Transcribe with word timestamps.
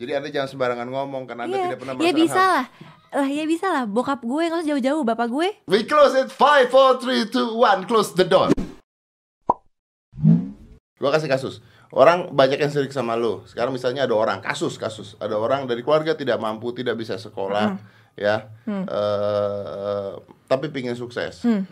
Jadi 0.00 0.10
anda 0.10 0.28
jangan 0.30 0.48
sembarangan 0.48 0.88
ngomong 0.88 1.22
karena 1.24 1.44
anda 1.44 1.52
Iya, 1.52 1.64
tidak 1.66 1.78
pernah 1.78 1.92
ya 1.92 1.98
merasakan 2.00 2.16
bisa 2.18 2.32
hal- 2.34 2.48
lah. 2.48 2.64
Lah 3.12 3.28
ya 3.28 3.44
bisa 3.44 3.66
lah. 3.68 3.84
Bokap 3.84 4.20
gue 4.22 4.42
nggak 4.42 4.60
usah 4.60 4.70
jauh-jauh. 4.70 5.02
Bapak 5.04 5.28
gue. 5.28 5.48
We 5.66 5.84
close 5.84 6.16
it 6.16 6.32
5, 6.32 6.72
4, 6.72 7.04
3, 7.04 7.28
2, 7.28 7.52
1 7.52 7.84
Close 7.84 8.10
the 8.14 8.24
door 8.24 8.48
Gua 10.96 11.10
kasih 11.10 11.26
kasus 11.26 11.60
Orang 11.90 12.30
banyak 12.30 12.56
yang 12.56 12.68
sirik 12.68 12.88
sama 12.90 13.12
lo 13.14 13.42
Sekarang 13.44 13.72
misalnya 13.72 14.04
ada 14.04 14.12
orang 14.12 14.38
Kasus, 14.38 14.76
kasus 14.76 15.16
Ada 15.16 15.32
orang 15.34 15.64
dari 15.64 15.80
keluarga 15.80 16.12
tidak 16.12 16.36
mampu 16.36 16.70
Tidak 16.70 16.92
bisa 16.92 17.16
sekolah 17.16 17.76
Ya 18.14 18.48
Eh, 18.68 20.10
Tapi 20.46 20.68
pingin 20.68 20.92
sukses 20.92 21.40
Hmm. 21.42 21.64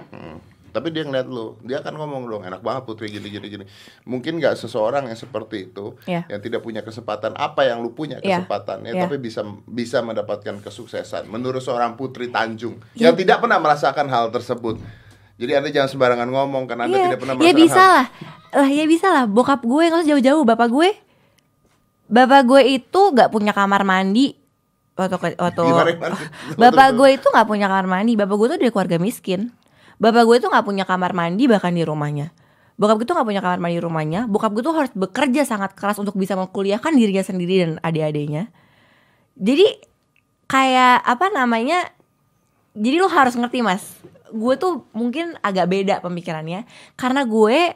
Tapi 0.78 0.88
dia 0.88 1.02
ngeliat 1.02 1.26
lo 1.26 1.58
Dia 1.60 1.82
akan 1.82 1.90
ngomong 1.92 2.22
dong 2.24 2.42
Enak 2.46 2.62
banget 2.62 2.86
putri 2.86 3.10
gini 3.10 3.26
gini 3.26 3.46
gini 3.48 3.64
Mungkin 4.06 4.38
nggak 4.38 4.54
seseorang 4.54 5.04
yang 5.04 5.18
seperti 5.18 5.66
itu 5.66 5.98
Iya. 6.06 6.22
Yang 6.30 6.40
tidak 6.46 6.60
punya 6.62 6.80
kesempatan 6.80 7.34
Apa 7.34 7.66
yang 7.66 7.82
lu 7.82 7.90
punya 7.90 8.22
Iya. 8.22 8.46
kesempatannya 8.46 8.94
Iya. 8.94 9.02
Tapi 9.04 9.18
bisa 9.18 9.42
bisa 9.66 9.98
mendapatkan 10.00 10.62
kesuksesan 10.62 11.26
menurut 11.26 11.58
seorang 11.58 11.98
Putri 11.98 12.30
Tanjung 12.30 12.78
Iya. 12.94 13.10
yang 13.10 13.14
tidak 13.14 13.42
pernah 13.42 13.58
merasakan 13.58 14.06
hal 14.06 14.30
tersebut. 14.30 14.78
Jadi 15.34 15.52
anda 15.52 15.68
jangan 15.68 15.86
sembarangan 15.88 16.28
ngomong 16.28 16.66
karena 16.66 16.86
anda 16.86 16.94
Iya, 16.94 17.04
tidak 17.08 17.20
pernah 17.20 17.34
ya 17.34 17.38
merasakan 17.40 17.58
bisa 17.58 17.78
hal. 17.78 17.90
lah. 17.90 18.06
Lah 18.54 18.68
ya 18.70 18.84
bisa 18.86 19.06
lah. 19.10 19.24
Bokap 19.26 19.60
gue 19.62 19.82
nggak 19.84 19.98
usah 19.98 20.10
jauh-jauh. 20.14 20.42
Bapak 20.42 20.68
gue. 20.68 20.88
Bapak 22.08 22.40
gue 22.42 22.62
itu 22.74 23.00
nggak 23.12 23.28
punya 23.28 23.52
kamar 23.52 23.84
mandi. 23.84 24.32
Waktu 24.98 25.14
waktu 25.38 25.60
Gimana, 25.62 25.90
gimana? 25.94 26.16
Bapak 26.58 26.88
gue 26.96 27.08
itu 27.14 27.26
nggak 27.28 27.46
punya 27.46 27.66
kamar 27.70 27.86
mandi. 27.86 28.18
Bapak 28.18 28.34
gue 28.34 28.46
tuh 28.50 28.58
dari 28.58 28.72
keluarga 28.72 28.98
miskin. 28.98 29.54
Bapak 29.98 30.22
gue 30.26 30.36
tuh 30.38 30.48
nggak 30.50 30.66
punya 30.66 30.84
kamar 30.86 31.12
mandi 31.14 31.50
bahkan 31.50 31.74
di 31.74 31.82
rumahnya. 31.82 32.30
Bokap 32.78 33.02
gue 33.02 33.06
tuh 33.10 33.18
nggak 33.18 33.28
punya 33.28 33.42
kamar 33.42 33.58
mandi 33.58 33.76
di 33.78 33.84
rumahnya. 33.84 34.20
Bokap 34.30 34.54
gue 34.54 34.62
tuh 34.62 34.74
harus 34.74 34.92
bekerja 34.94 35.42
sangat 35.42 35.74
keras 35.74 35.98
untuk 35.98 36.14
bisa 36.14 36.38
mengkuliahkan 36.38 36.94
dirinya 36.94 37.26
sendiri 37.26 37.54
dan 37.66 37.72
adik-adiknya. 37.82 38.54
Jadi 39.34 39.66
kayak 40.46 41.02
apa 41.02 41.26
namanya? 41.34 41.90
Jadi 42.78 42.96
lo 43.02 43.10
harus 43.10 43.34
ngerti 43.34 43.58
mas. 43.66 43.98
Gue 44.30 44.54
tuh 44.54 44.86
mungkin 44.94 45.34
agak 45.42 45.66
beda 45.66 45.94
pemikirannya 45.98 46.62
karena 46.94 47.26
gue 47.26 47.74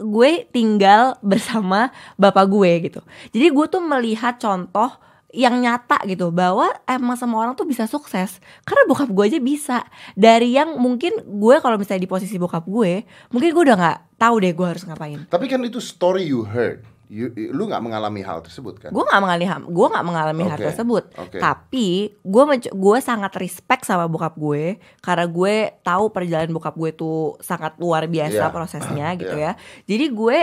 gue 0.00 0.30
tinggal 0.50 1.20
bersama 1.22 1.94
bapak 2.18 2.46
gue 2.50 2.70
gitu. 2.90 3.00
Jadi 3.30 3.46
gue 3.52 3.66
tuh 3.70 3.82
melihat 3.84 4.40
contoh 4.40 4.90
yang 5.30 5.54
nyata 5.56 6.02
gitu 6.04 6.28
bahwa 6.28 6.66
emang 6.84 7.14
semua 7.14 7.40
orang 7.40 7.54
tuh 7.54 7.62
bisa 7.62 7.84
sukses 7.84 8.38
karena 8.62 8.82
bokap 8.84 9.06
gue 9.06 9.24
aja 9.26 9.38
bisa 9.38 9.78
dari 10.12 10.52
yang 10.52 10.74
mungkin 10.74 11.14
gue 11.20 11.56
kalau 11.58 11.74
misalnya 11.74 12.02
di 12.02 12.10
posisi 12.10 12.34
bokap 12.34 12.64
gue 12.64 13.02
mungkin 13.28 13.48
gue 13.48 13.62
udah 13.64 13.76
nggak 13.76 13.98
tahu 14.16 14.34
deh 14.38 14.50
gue 14.50 14.66
harus 14.66 14.82
ngapain 14.82 15.22
Tapi 15.24 15.46
kan 15.46 15.62
itu 15.62 15.78
story 15.78 16.24
you 16.24 16.42
heard. 16.42 16.82
You, 17.06 17.26
lu 17.50 17.66
nggak 17.66 17.82
mengalami 17.82 18.22
hal 18.22 18.38
tersebut 18.38 18.78
kan? 18.78 18.90
gue 18.90 19.02
nggak 19.02 19.18
mengalami 19.18 19.42
gue 19.66 19.86
nggak 19.90 20.06
mengalami 20.06 20.42
hal 20.46 20.54
Oke, 20.54 20.66
tersebut 20.70 21.04
oke. 21.10 21.38
tapi 21.38 21.88
gue 22.16 22.42
gue 22.70 22.96
sangat 23.00 23.34
respect 23.34 23.82
sama 23.82 24.06
bokap 24.06 24.38
gue 24.38 24.78
karena 25.00 25.26
gue 25.26 25.54
tahu 25.82 26.04
perjalanan 26.08 26.54
bokap 26.54 26.70
gue 26.72 26.90
tuh 26.92 27.34
sangat 27.40 27.74
luar 27.76 28.06
biasa 28.06 28.46
Iya. 28.46 28.54
prosesnya 28.54 29.06
gitu 29.18 29.34
Iya. 29.34 29.58
ya 29.58 29.86
jadi 29.86 30.06
gue 30.06 30.38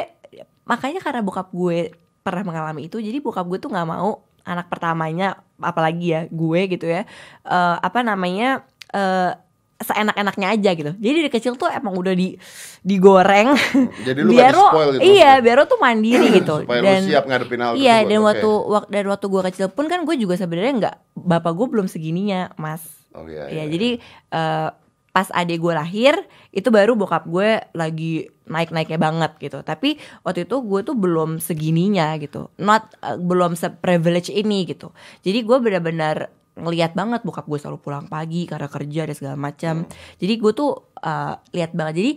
makanya 0.63 0.99
karena 0.99 1.23
bokap 1.23 1.47
gue 1.49 1.95
pernah 2.19 2.43
mengalami 2.43 2.91
itu 2.91 2.99
jadi 2.99 3.15
bokap 3.17 3.47
gue 3.47 3.57
tuh 3.57 3.71
nggak 3.71 3.87
mau 3.87 4.26
anak 4.47 4.65
pertamanya 4.65 5.27
apalagi 5.59 6.07
ya 6.07 6.21
gue 6.25 6.61
gitu 6.69 6.85
ya 6.85 7.03
eh, 7.43 7.75
apa 7.77 7.99
namanya 8.01 8.63
eh, 8.89 9.35
seenak-enaknya 9.77 10.57
aja 10.57 10.69
gitu. 10.73 10.91
Jadi 10.97 11.15
dari 11.21 11.29
kecil 11.29 11.53
tuh 11.53 11.69
emang 11.69 11.93
udah 11.93 12.17
di 12.17 12.33
digoreng. 12.81 13.53
Jadi 14.01 14.19
lu 14.25 14.33
biar 14.33 14.49
lo 14.49 14.73
gitu 14.73 15.05
iya 15.05 15.37
maksudnya? 15.37 15.43
biar 15.45 15.55
lo 15.61 15.65
tuh 15.67 15.77
mandiri 15.77 16.27
gitu. 16.41 16.55
Supaya 16.65 16.81
lu 16.81 17.05
siap 17.05 17.23
ngadepin 17.29 17.61
hal 17.61 17.73
iya 17.77 17.95
tersebut, 17.95 18.09
dan 18.09 18.19
waktu 18.25 18.49
wak- 18.65 18.89
dan 18.89 19.05
waktu 19.05 19.25
gue 19.29 19.41
kecil 19.53 19.67
pun 19.69 19.85
kan 19.85 20.01
gue 20.01 20.15
juga 20.17 20.33
sebenarnya 20.33 20.73
nggak 20.73 20.95
bapak 21.13 21.53
gue 21.53 21.67
belum 21.69 21.85
segininya 21.85 22.49
mas. 22.57 22.81
Oh, 23.13 23.25
iya, 23.25 23.49
ya 23.49 23.53
iya, 23.53 23.63
jadi 23.69 23.89
eh, 24.33 24.69
pas 25.11 25.27
adik 25.33 25.57
gue 25.57 25.73
lahir 25.73 26.13
itu 26.53 26.69
baru 26.69 26.93
bokap 26.93 27.25
gue 27.25 27.57
lagi 27.73 28.29
naik 28.45 28.69
naiknya 28.69 28.99
banget 29.01 29.31
gitu. 29.41 29.65
Tapi 29.65 29.97
waktu 30.21 30.45
itu 30.45 30.61
gue 30.61 30.81
tuh 30.85 30.95
belum 30.95 31.41
segininya 31.41 32.13
gitu. 32.21 32.53
Not 32.61 32.93
eh, 33.01 33.17
belum 33.17 33.57
se-privilege 33.57 34.29
ini 34.29 34.69
gitu. 34.69 34.93
Jadi 35.25 35.41
gue 35.41 35.57
benar-benar 35.57 36.29
ngelihat 36.57 36.97
banget 36.97 37.21
bokap 37.21 37.45
gue 37.45 37.59
selalu 37.61 37.77
pulang 37.81 38.05
pagi 38.09 38.49
karena 38.49 38.69
kerja 38.69 39.01
dan 39.09 39.15
segala 39.17 39.37
macam. 39.37 39.85
Jadi 40.21 40.33
gue 40.37 40.51
tuh 40.53 40.71
eh, 41.01 41.33
lihat 41.57 41.71
banget. 41.73 41.93
Jadi 41.97 42.11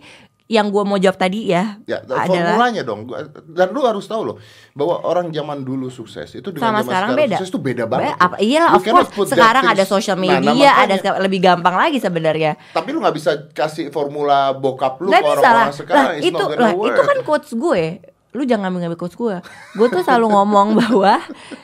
yang 0.51 0.67
gue 0.67 0.83
mau 0.83 0.99
jawab 0.99 1.15
tadi 1.15 1.47
ya, 1.47 1.79
Ya, 1.85 2.03
adalah 2.03 2.27
formulanya 2.27 2.83
dong. 2.83 3.07
Dan 3.47 3.71
lu 3.71 3.81
harus 3.81 4.03
tahu 4.03 4.21
loh 4.25 4.37
bahwa 4.71 4.99
orang 5.01 5.31
zaman 5.31 5.63
dulu 5.63 5.87
sukses 5.87 6.27
itu 6.29 6.43
dengan 6.45 6.75
sama 6.75 6.77
zaman 6.77 6.85
sekarang 6.85 7.09
beda. 7.15 7.35
sukses 7.35 7.49
itu 7.49 7.59
beda 7.61 7.83
banget. 7.85 8.11
Ba- 8.11 8.19
apa, 8.21 8.35
iya 8.37 8.63
of 8.69 8.83
course. 8.83 9.31
Sekarang 9.31 9.63
ada 9.63 9.83
social 9.83 10.13
Nah, 10.13 10.27
nah, 10.33 10.51
media, 10.51 10.69
ada 10.69 10.83
makanya. 10.85 10.95
segala- 10.99 11.19
lebih 11.21 11.39
gampang 11.39 11.75
lagi 11.77 11.97
sebenarnya. 11.97 12.51
Tapi 12.69 12.87
lu 12.89 12.99
nggak 12.99 13.15
bisa 13.15 13.31
kasih 13.49 13.87
formula 13.89 14.51
bokap 14.53 14.99
lu 14.99 15.07
Nggak 15.07 15.21
ke 15.21 15.31
orang-orang 15.31 15.71
sekarang. 15.71 16.03
Lah, 16.03 16.13
itu 16.19 16.43
lah 16.51 16.71
itu 16.75 17.01
kan 17.01 17.17
quotes 17.23 17.51
gue. 17.53 17.83
Lu 18.31 18.47
jangan 18.47 18.71
ngambil 18.71 18.95
quotes 18.95 19.19
gue. 19.19 19.37
Gue 19.75 19.87
tuh 19.91 20.01
selalu 20.01 20.31
ngomong 20.31 20.73
bahwa 20.79 21.19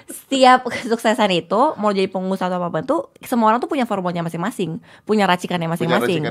setiap 0.08 0.68
kesuksesan 0.68 1.32
itu 1.32 1.62
mau 1.80 1.92
jadi 1.92 2.12
pengusaha 2.12 2.48
atau 2.52 2.64
apa 2.64 2.84
tuh 2.84 3.12
semua 3.24 3.52
orang 3.52 3.60
tuh 3.60 3.72
punya 3.72 3.88
formulanya 3.88 4.24
masing-masing, 4.24 4.80
punya 5.04 5.24
racikannya 5.24 5.68
masing-masing. 5.72 6.24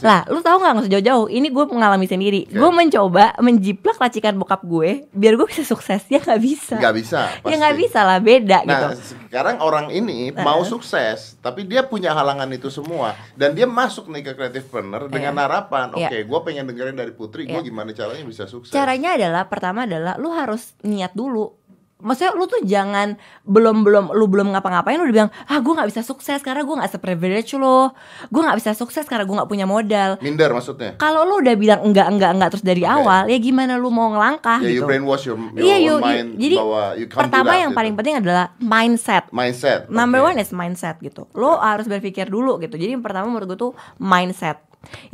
Lah, 0.00 0.24
lu 0.28 0.40
tahu 0.40 0.56
nggak 0.60 0.72
nggak 0.72 0.84
usah 0.88 0.92
jauh-jauh. 0.96 1.26
Ini 1.28 1.48
gue 1.52 1.64
mengalami 1.68 2.06
sendiri. 2.08 2.48
Oke. 2.48 2.56
Gue 2.56 2.70
mencoba 2.72 3.36
menjiplak 3.40 3.96
racikan 4.00 4.36
bokap 4.36 4.64
gue 4.64 5.04
biar 5.12 5.36
gue 5.36 5.46
bisa 5.48 5.64
sukses. 5.64 6.04
Ya 6.08 6.20
nggak 6.20 6.40
bisa. 6.40 6.76
Nggak 6.80 6.94
bisa. 6.96 7.20
Ya 7.44 7.56
nggak 7.60 7.74
pasti. 7.76 7.82
bisa 7.84 8.00
lah 8.04 8.18
beda 8.20 8.58
gitu. 8.64 8.86
Nah, 8.88 8.96
sekarang 9.32 9.56
orang 9.64 9.86
ini 9.88 10.28
mau 10.32 10.60
sukses, 10.60 11.36
tapi 11.40 11.64
dia 11.64 11.84
punya 11.84 12.12
halangan 12.12 12.48
itu 12.52 12.68
semua, 12.68 13.16
dan 13.32 13.56
dia 13.56 13.64
masuk 13.64 14.12
nih 14.12 14.28
ke 14.28 14.32
creative 14.36 14.68
planner 14.68 15.08
dengan 15.08 15.40
harapan, 15.40 15.88
oke, 15.88 16.04
Iya. 16.04 16.24
gue 16.28 16.40
pengen 16.44 16.68
dengerin 16.68 16.96
dari 16.96 17.12
Putri, 17.16 17.48
gue 17.48 17.56
Iya. 17.56 17.64
gimana 17.64 17.96
caranya 17.96 18.24
bisa 18.28 18.44
sukses. 18.44 18.72
Caranya 18.76 19.16
adalah 19.16 19.48
pertama 19.48 19.81
adalah 19.82 20.14
lu 20.16 20.30
harus 20.30 20.74
niat 20.80 21.12
dulu. 21.12 21.58
Maksudnya 22.02 22.34
lu 22.34 22.50
tuh 22.50 22.58
jangan 22.66 23.14
belum 23.46 23.86
belum 23.86 24.10
lu 24.10 24.26
belum 24.26 24.50
ngapa-ngapain 24.50 24.98
lu 24.98 25.06
udah 25.06 25.14
bilang 25.14 25.30
ah 25.46 25.62
gue 25.62 25.70
nggak 25.70 25.86
bisa 25.86 26.02
sukses 26.02 26.42
karena 26.42 26.66
gue 26.66 26.74
nggak 26.74 26.90
seprivilege 26.90 27.54
lo, 27.54 27.94
gue 28.26 28.42
nggak 28.42 28.58
bisa 28.58 28.74
sukses 28.74 29.06
karena 29.06 29.22
gue 29.22 29.30
nggak 29.30 29.46
punya 29.46 29.70
modal. 29.70 30.18
Minder 30.18 30.50
maksudnya. 30.50 30.98
Kalau 30.98 31.22
lu 31.22 31.38
udah 31.38 31.54
bilang 31.54 31.86
enggak 31.86 32.10
enggak 32.10 32.34
enggak 32.34 32.50
terus 32.50 32.66
dari 32.66 32.82
Oke. 32.82 32.90
awal 32.90 33.30
ya 33.30 33.38
gimana 33.38 33.78
lu 33.78 33.86
mau 33.88 34.10
ngelangkah 34.10 34.58
Ya, 34.58 34.74
you 34.74 34.82
gitu. 34.82 34.90
brainwash 34.90 35.30
your, 35.30 35.38
your 35.54 35.62
Iya, 35.62 35.74
own 35.74 35.78
you- 35.78 35.86
you- 35.86 36.02
mind 36.02 36.28
jadi 36.42 36.56
bahwa 36.58 36.82
you 36.92 37.06
can't 37.06 37.14
do 37.14 37.18
pertama 37.22 37.46
that, 37.46 37.60
yang 37.60 37.70
gitu. 37.70 37.78
paling 37.78 37.94
penting 37.94 38.14
adalah 38.18 38.44
mindset. 38.58 39.24
mindset. 39.30 39.80
Number 39.86 40.18
oke. 40.18 40.26
one 40.26 40.38
is 40.42 40.50
mindset 40.50 40.98
gitu. 40.98 41.30
Lo 41.32 41.62
harus 41.62 41.86
berpikir 41.86 42.26
dulu 42.26 42.58
gitu. 42.58 42.74
Jadi 42.74 42.98
yang 42.98 43.04
pertama 43.06 43.30
menurut 43.30 43.46
gue 43.46 43.58
tuh 43.60 43.72
mindset. 43.96 44.58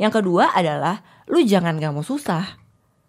Yang 0.01 0.25
kedua 0.25 0.57
adalah 0.57 1.05
lu 1.29 1.45
jangan 1.45 1.77
gak 1.77 1.93
mau 1.93 2.01
susah. 2.01 2.57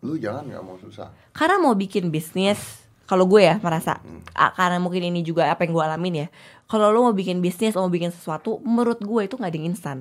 Lu 0.00 0.16
jangan 0.16 0.44
nggak 0.44 0.62
mau 0.62 0.76
susah. 0.76 1.12
Karena 1.30 1.56
mau 1.56 1.72
bikin 1.72 2.08
bisnis, 2.08 2.58
kalau 3.04 3.24
gue 3.24 3.42
ya 3.42 3.58
merasa, 3.58 4.00
a- 4.32 4.50
karena 4.50 4.78
mungkin 4.78 5.04
ini 5.04 5.20
juga 5.20 5.46
apa 5.46 5.62
yang 5.62 5.72
gue 5.72 5.84
alamin 5.84 6.14
ya. 6.16 6.28
Kalau 6.64 6.88
lo 6.88 7.02
mau 7.02 7.12
bikin 7.12 7.38
bisnis, 7.38 7.74
lo 7.74 7.82
mau 7.82 7.90
bikin 7.90 8.08
sesuatu, 8.08 8.62
menurut 8.62 8.98
gue 8.98 9.20
itu 9.22 9.34
nggak 9.34 9.48
ada 9.48 9.58
yang 9.58 9.68
instan. 9.68 9.98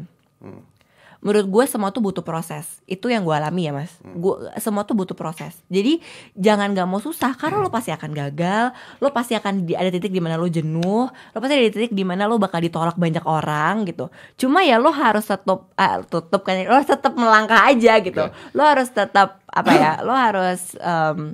Menurut 1.20 1.52
gue 1.52 1.64
semua 1.68 1.92
tuh 1.92 2.00
butuh 2.00 2.24
proses. 2.24 2.80
Itu 2.88 3.12
yang 3.12 3.28
gue 3.28 3.36
alami 3.36 3.68
ya 3.68 3.76
mas. 3.76 3.92
Gue 4.16 4.40
semua 4.56 4.88
tuh 4.88 4.96
butuh 4.96 5.20
proses. 5.20 5.52
Jadi 5.68 6.00
jangan 6.32 6.72
gak 6.72 6.88
mau 6.88 7.04
susah 7.04 7.36
karena 7.36 7.60
lo 7.60 7.68
pasti 7.68 7.92
akan 7.92 8.16
gagal. 8.16 8.72
Lo 9.04 9.12
pasti 9.12 9.36
akan 9.36 9.68
di, 9.68 9.76
ada 9.76 9.92
titik 9.92 10.16
di 10.16 10.24
mana 10.24 10.40
lo 10.40 10.48
jenuh. 10.48 11.12
Lo 11.12 11.38
pasti 11.38 11.60
ada 11.60 11.68
titik 11.68 11.92
di 11.92 12.08
mana 12.08 12.24
lo 12.24 12.40
bakal 12.40 12.64
ditolak 12.64 12.96
banyak 12.96 13.28
orang 13.28 13.84
gitu. 13.84 14.08
Cuma 14.40 14.64
ya 14.64 14.80
lo 14.80 14.96
harus 14.96 15.28
tetap, 15.28 15.68
ah, 15.76 16.00
tutup 16.08 16.40
kan? 16.40 16.56
Lo 16.64 16.80
harus 16.80 16.88
tetap 16.88 17.12
melangkah 17.12 17.68
aja 17.68 18.00
gitu. 18.00 18.24
Oke. 18.24 18.56
Lo 18.56 18.64
harus 18.64 18.88
tetap 18.88 19.44
apa 19.52 19.72
ya? 19.72 19.92
Lo 20.02 20.12
harus 20.12 20.74
em, 20.76 21.34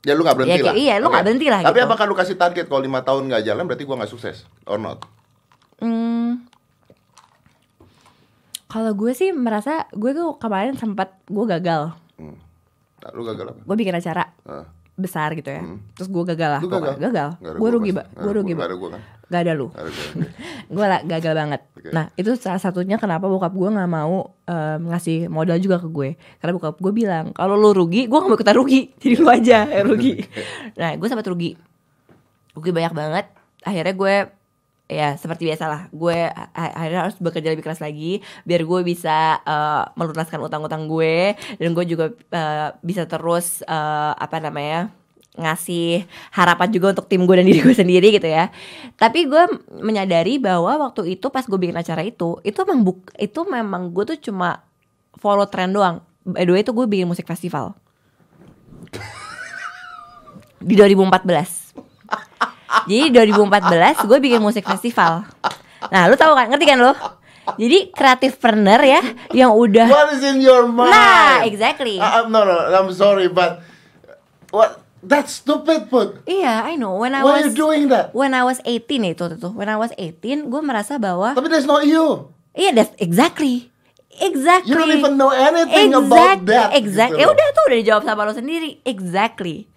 Ya 0.00 0.14
lu 0.14 0.22
nggak 0.22 0.36
berhenti 0.36 0.58
Ya, 0.58 0.64
lah. 0.64 0.74
iya, 0.74 0.94
lu 0.96 1.06
Oke. 1.06 1.12
nggak 1.12 1.24
berhenti 1.24 1.46
lah 1.46 1.60
Tapi 1.60 1.74
gitu. 1.76 1.86
apakah 1.86 2.04
lu 2.04 2.14
kasih 2.14 2.34
target 2.34 2.64
kalau 2.64 2.80
lima 2.80 3.00
tahun 3.00 3.26
nggak 3.26 3.42
jalan 3.44 3.64
berarti 3.64 3.82
gua 3.82 3.96
nggak 3.98 4.08
sukses 4.08 4.46
or 4.64 4.76
not? 4.76 5.02
Hmm, 5.78 6.46
kalau 8.66 8.92
gue 8.92 9.12
sih 9.12 9.30
merasa 9.30 9.88
gue 9.90 10.12
tuh 10.12 10.36
kemarin 10.36 10.74
sempat 10.74 11.16
gue 11.24 11.44
gagal. 11.48 11.96
Hmm. 12.14 12.36
Nah, 12.98 13.10
lu 13.10 13.22
gagal 13.24 13.46
apa? 13.48 13.60
Gue 13.62 13.76
bikin 13.76 13.94
acara 13.94 14.28
Ah. 14.42 14.66
besar 14.92 15.32
gitu 15.32 15.48
ya. 15.48 15.62
Terus 15.94 16.08
gue 16.08 16.24
gagal 16.26 16.50
lah. 16.52 16.60
Lu 16.60 16.68
pokoknya. 16.68 16.98
gagal? 17.00 17.28
Gue 17.54 17.68
rugi. 17.70 17.90
Mbak. 17.90 18.06
Gue 18.12 18.22
ada 18.24 18.34
rugi, 18.34 18.52
Mbak. 18.52 18.68
kan. 18.92 19.02
Gak 19.28 19.44
ada 19.44 19.52
lu. 19.52 19.68
Gue 20.72 20.86
lah 20.88 21.04
gagal 21.10 21.36
banget. 21.36 21.60
Oke. 21.76 21.92
Nah 21.92 22.08
itu 22.16 22.32
salah 22.40 22.60
satunya 22.60 22.96
kenapa 22.96 23.28
bokap 23.28 23.52
gue 23.52 23.68
nggak 23.68 23.90
mau 23.92 24.32
em, 24.48 24.88
ngasih 24.88 25.28
modal 25.28 25.60
juga 25.60 25.76
ke 25.76 25.88
gue. 25.88 26.16
Karena 26.40 26.52
bokap 26.56 26.80
gue 26.80 26.92
bilang 26.96 27.36
kalau 27.36 27.60
lu 27.60 27.76
rugi, 27.76 28.08
gue 28.08 28.18
gak 28.18 28.28
mau 28.28 28.36
ikutan 28.36 28.56
rugi. 28.56 28.88
Jadi 29.00 29.14
lu 29.20 29.28
aja 29.28 29.68
yang 29.68 29.86
rugi. 29.86 30.24
nah 30.80 30.96
gue 30.96 31.06
sempat 31.08 31.28
rugi. 31.28 31.60
Rugi 32.56 32.70
banyak 32.72 32.92
banget. 32.96 33.26
Akhirnya 33.62 33.94
gue 33.94 34.14
ya 34.88 35.20
seperti 35.20 35.44
biasa 35.52 35.64
lah 35.68 35.82
gue 35.92 36.32
akhirnya 36.56 37.04
harus 37.04 37.20
bekerja 37.20 37.52
lebih 37.52 37.60
keras 37.60 37.84
lagi 37.84 38.24
biar 38.48 38.64
gue 38.64 38.80
bisa 38.88 39.36
eh, 39.44 39.84
melunaskan 40.00 40.40
utang-utang 40.40 40.88
gue 40.88 41.36
dan 41.60 41.70
gue 41.76 41.84
juga 41.84 42.08
eh, 42.32 42.72
bisa 42.80 43.04
terus 43.04 43.60
eh, 43.68 44.12
apa 44.16 44.40
namanya 44.40 44.88
ngasih 45.38 46.04
harapan 46.34 46.68
juga 46.74 46.98
untuk 46.98 47.06
tim 47.06 47.22
gue 47.22 47.34
dan 47.38 47.46
diri 47.46 47.62
gue 47.62 47.76
sendiri 47.76 48.10
gitu 48.10 48.26
ya. 48.26 48.50
Tapi 48.98 49.30
gue 49.30 49.46
menyadari 49.78 50.42
bahwa 50.42 50.90
waktu 50.90 51.14
itu 51.14 51.30
pas 51.30 51.46
gue 51.46 51.54
bikin 51.54 51.78
acara 51.78 52.02
itu, 52.02 52.42
itu 52.42 52.58
memang 52.66 52.82
buk, 52.82 53.14
itu 53.16 53.40
memang 53.46 53.94
gue 53.94 54.04
tuh 54.14 54.18
cuma 54.30 54.66
follow 55.16 55.46
trend 55.46 55.78
doang. 55.78 56.02
By 56.26 56.44
the 56.44 56.52
way 56.52 56.60
itu 56.66 56.74
gue 56.74 56.84
bikin 56.84 57.06
musik 57.08 57.24
festival 57.24 57.78
di 60.68 60.74
2014. 60.74 61.78
Jadi 62.88 63.08
2014 63.14 64.04
gue 64.04 64.18
bikin 64.20 64.42
musik 64.44 64.66
festival. 64.66 65.24
Nah, 65.88 66.10
lu 66.10 66.18
tahu 66.18 66.36
kan? 66.36 66.52
Ngerti 66.52 66.66
kan 66.68 66.78
lu? 66.82 66.92
Jadi 67.56 67.88
kreatif 67.96 68.36
partner 68.36 68.76
ya 68.84 69.00
yang 69.32 69.56
udah 69.56 69.88
What 69.88 70.12
is 70.12 70.20
in 70.20 70.44
your 70.44 70.68
mind? 70.68 70.92
Nah, 70.92 71.48
exactly. 71.48 71.96
Uh, 71.96 72.04
uh, 72.04 72.24
no, 72.28 72.44
no, 72.44 72.68
I'm 72.68 72.92
sorry, 72.92 73.32
but 73.32 73.64
what? 74.52 74.84
That's 74.98 75.38
stupid, 75.38 75.86
put. 75.86 76.22
Iya, 76.24 76.64
I 76.64 76.74
know. 76.74 76.98
When 76.98 77.12
I 77.12 77.22
Why 77.22 77.38
are 77.38 77.46
was 77.46 77.54
you 77.54 77.56
doing 77.56 77.86
that? 77.88 78.10
when 78.10 78.32
I 78.32 78.42
was 78.42 78.58
18 78.62 78.82
itu 79.08 79.24
tuh. 79.34 79.52
When 79.52 79.66
I 79.66 79.74
was 79.74 79.94
18, 79.94 80.18
gue 80.46 80.60
merasa 80.60 80.98
bahwa 80.98 81.32
Tapi 81.32 81.46
that's 81.46 81.64
not 81.64 81.82
you. 81.82 82.34
iya, 82.52 82.70
that's 82.72 82.90
exactly. 82.96 83.70
Exactly. 84.10 84.68
You 84.68 84.76
don't 84.76 84.90
even 84.90 85.14
know 85.14 85.30
anything 85.30 85.94
about 85.94 86.42
that. 86.44 86.74
Exactly. 86.74 87.16
gitu 87.16 87.22
Ya 87.22 87.30
udah 87.30 87.46
tuh 87.48 87.62
udah 87.64 87.78
dijawab 87.78 88.02
sama 88.02 88.26
lo 88.26 88.34
sendiri. 88.34 88.82
Exactly. 88.82 89.70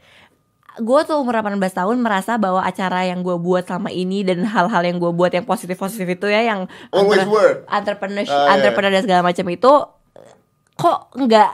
Gue 0.74 1.04
tuh 1.04 1.20
umur 1.20 1.38
18 1.38 1.62
tahun 1.62 2.00
merasa 2.00 2.42
bahwa 2.42 2.64
acara 2.64 3.06
yang 3.06 3.22
gue 3.22 3.38
buat 3.38 3.68
selama 3.68 3.94
ini 3.94 4.24
dan 4.24 4.42
hal-hal 4.42 4.82
yang 4.82 4.98
gue 4.98 5.12
buat 5.12 5.30
yang 5.30 5.46
positif-positif 5.46 6.08
itu 6.10 6.26
ya 6.26 6.42
yang 6.48 6.66
Always 6.90 7.28
work. 7.28 7.70
entrepreneur, 7.70 8.26
Ah, 8.26 8.26
iya. 8.26 8.58
entrepreneur 8.58 8.90
dan 8.90 9.04
segala 9.04 9.22
macam 9.22 9.46
itu 9.46 9.72
kok 10.74 10.98
nggak 11.14 11.50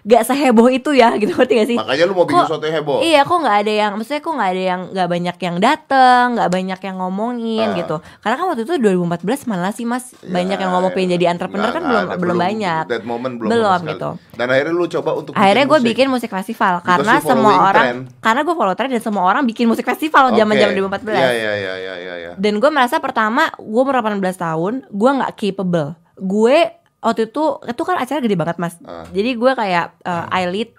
nggak 0.00 0.22
seheboh 0.22 0.68
itu 0.68 0.90
ya 0.90 1.12
gitu 1.20 1.32
ngerti 1.32 1.54
gak 1.54 1.68
sih? 1.68 1.76
Makanya 1.76 2.04
lu 2.04 2.12
mau 2.12 2.24
bikin 2.24 2.36
Kok- 2.36 2.46
sesuatu 2.46 2.64
yang 2.64 2.76
heboh. 2.78 2.98
Iya, 3.00 3.20
kok 3.22 3.38
nggak 3.38 3.56
ada 3.58 3.72
yang, 3.74 3.92
maksudnya 3.94 4.20
kok 4.20 4.32
nggak 4.32 4.50
ada 4.50 4.62
yang 4.66 4.80
nggak 4.90 5.08
banyak 5.08 5.36
yang 5.38 5.56
dateng, 5.58 6.24
nggak 6.34 6.50
banyak 6.50 6.80
yang 6.80 6.96
ngomongin 6.98 7.66
Ah. 7.66 7.76
gitu. 7.76 7.96
Karena 8.18 8.34
kan 8.34 8.46
waktu 8.46 8.62
itu 8.62 8.74
2014 8.76 9.44
mana 9.44 9.68
sih 9.70 9.84
mas 9.84 10.04
banyak 10.20 10.56
yang 10.56 10.70
ngomong 10.70 10.90
pengen 10.90 11.10
jadi 11.12 11.24
entrepreneur 11.28 11.68
Nggak- 11.68 11.76
kan 11.76 11.82
nggak 11.82 12.00
belum 12.00 12.10
ada, 12.10 12.20
belum 12.20 12.36
banyak. 12.38 12.84
That 12.86 13.04
moment 13.04 13.34
belum, 13.36 13.50
Belum 13.50 13.80
gitu. 13.86 14.10
Dan 14.34 14.46
akhirnya 14.48 14.72
lu 14.72 14.86
coba 14.88 15.10
untuk 15.14 15.32
Akhirnya 15.32 15.64
gue 15.66 15.80
bikin 15.84 16.06
musik 16.06 16.28
festival 16.28 16.74
Because 16.76 16.88
karena 16.98 17.14
semua 17.20 17.54
orang, 17.66 17.84
trend. 17.84 18.00
karena 18.18 18.40
gue 18.42 18.54
follow 18.54 18.74
trend 18.74 18.90
dan 18.90 19.02
semua 19.02 19.24
orang 19.24 19.42
bikin 19.42 19.66
musik 19.66 19.84
festival 19.84 20.32
zaman-zaman 20.32 20.72
Oke. 20.72 21.02
2014. 21.02 21.12
Iya, 21.12 21.30
iya, 21.30 21.52
iya, 21.54 21.74
iya, 21.76 21.94
iya, 21.96 22.14
iya. 22.16 22.32
Dan 22.34 22.56
gue 22.56 22.70
merasa 22.70 22.96
pertama 22.98 23.52
gue 23.52 23.80
umur 23.80 23.94
18 23.94 24.16
tahun 24.34 24.72
gue 24.86 25.10
nggak 25.12 25.32
capable. 25.34 25.88
Gue 26.16 26.56
waktu 27.00 27.32
itu 27.32 27.44
itu 27.64 27.82
kan 27.82 27.96
acara 27.96 28.18
gede 28.20 28.36
banget 28.36 28.56
mas. 28.60 28.76
Ah. 28.84 29.04
Jadi 29.10 29.36
gue 29.36 29.52
kayak 29.56 29.96
uh, 30.04 30.24
I 30.28 30.44
lead 30.48 30.70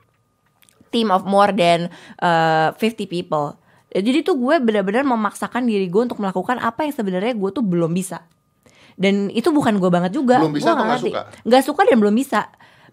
team 0.94 1.10
of 1.10 1.26
more 1.26 1.50
than 1.54 1.90
uh, 2.22 2.74
50 2.78 3.10
people. 3.10 3.58
Jadi 3.92 4.24
tuh 4.24 4.40
gue 4.40 4.56
benar-benar 4.64 5.04
memaksakan 5.04 5.68
diri 5.68 5.92
gue 5.92 6.02
untuk 6.08 6.24
melakukan 6.24 6.64
apa 6.64 6.88
yang 6.88 6.96
sebenarnya 6.96 7.36
gue 7.36 7.50
tuh 7.52 7.64
belum 7.66 7.92
bisa. 7.92 8.24
Dan 8.96 9.28
itu 9.34 9.52
bukan 9.52 9.82
gue 9.82 9.90
banget 9.92 10.16
juga. 10.16 10.40
Belum 10.40 10.56
bisa 10.56 10.72
Gua 10.72 10.80
atau 10.80 10.86
nggak 10.88 11.00
ngerti. 11.02 11.12
suka? 11.12 11.22
Nggak 11.44 11.64
suka 11.68 11.82
dan 11.90 11.98
belum 12.00 12.16
bisa. 12.16 12.40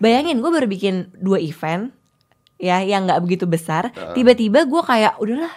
Bayangin 0.02 0.42
gue 0.42 0.50
baru 0.50 0.66
bikin 0.66 1.10
dua 1.18 1.38
event 1.42 1.94
ya 2.58 2.82
yang 2.82 3.06
nggak 3.06 3.22
begitu 3.22 3.44
besar. 3.46 3.94
Ah. 3.94 4.14
Tiba-tiba 4.14 4.66
gue 4.66 4.82
kayak 4.82 5.22
udahlah, 5.22 5.54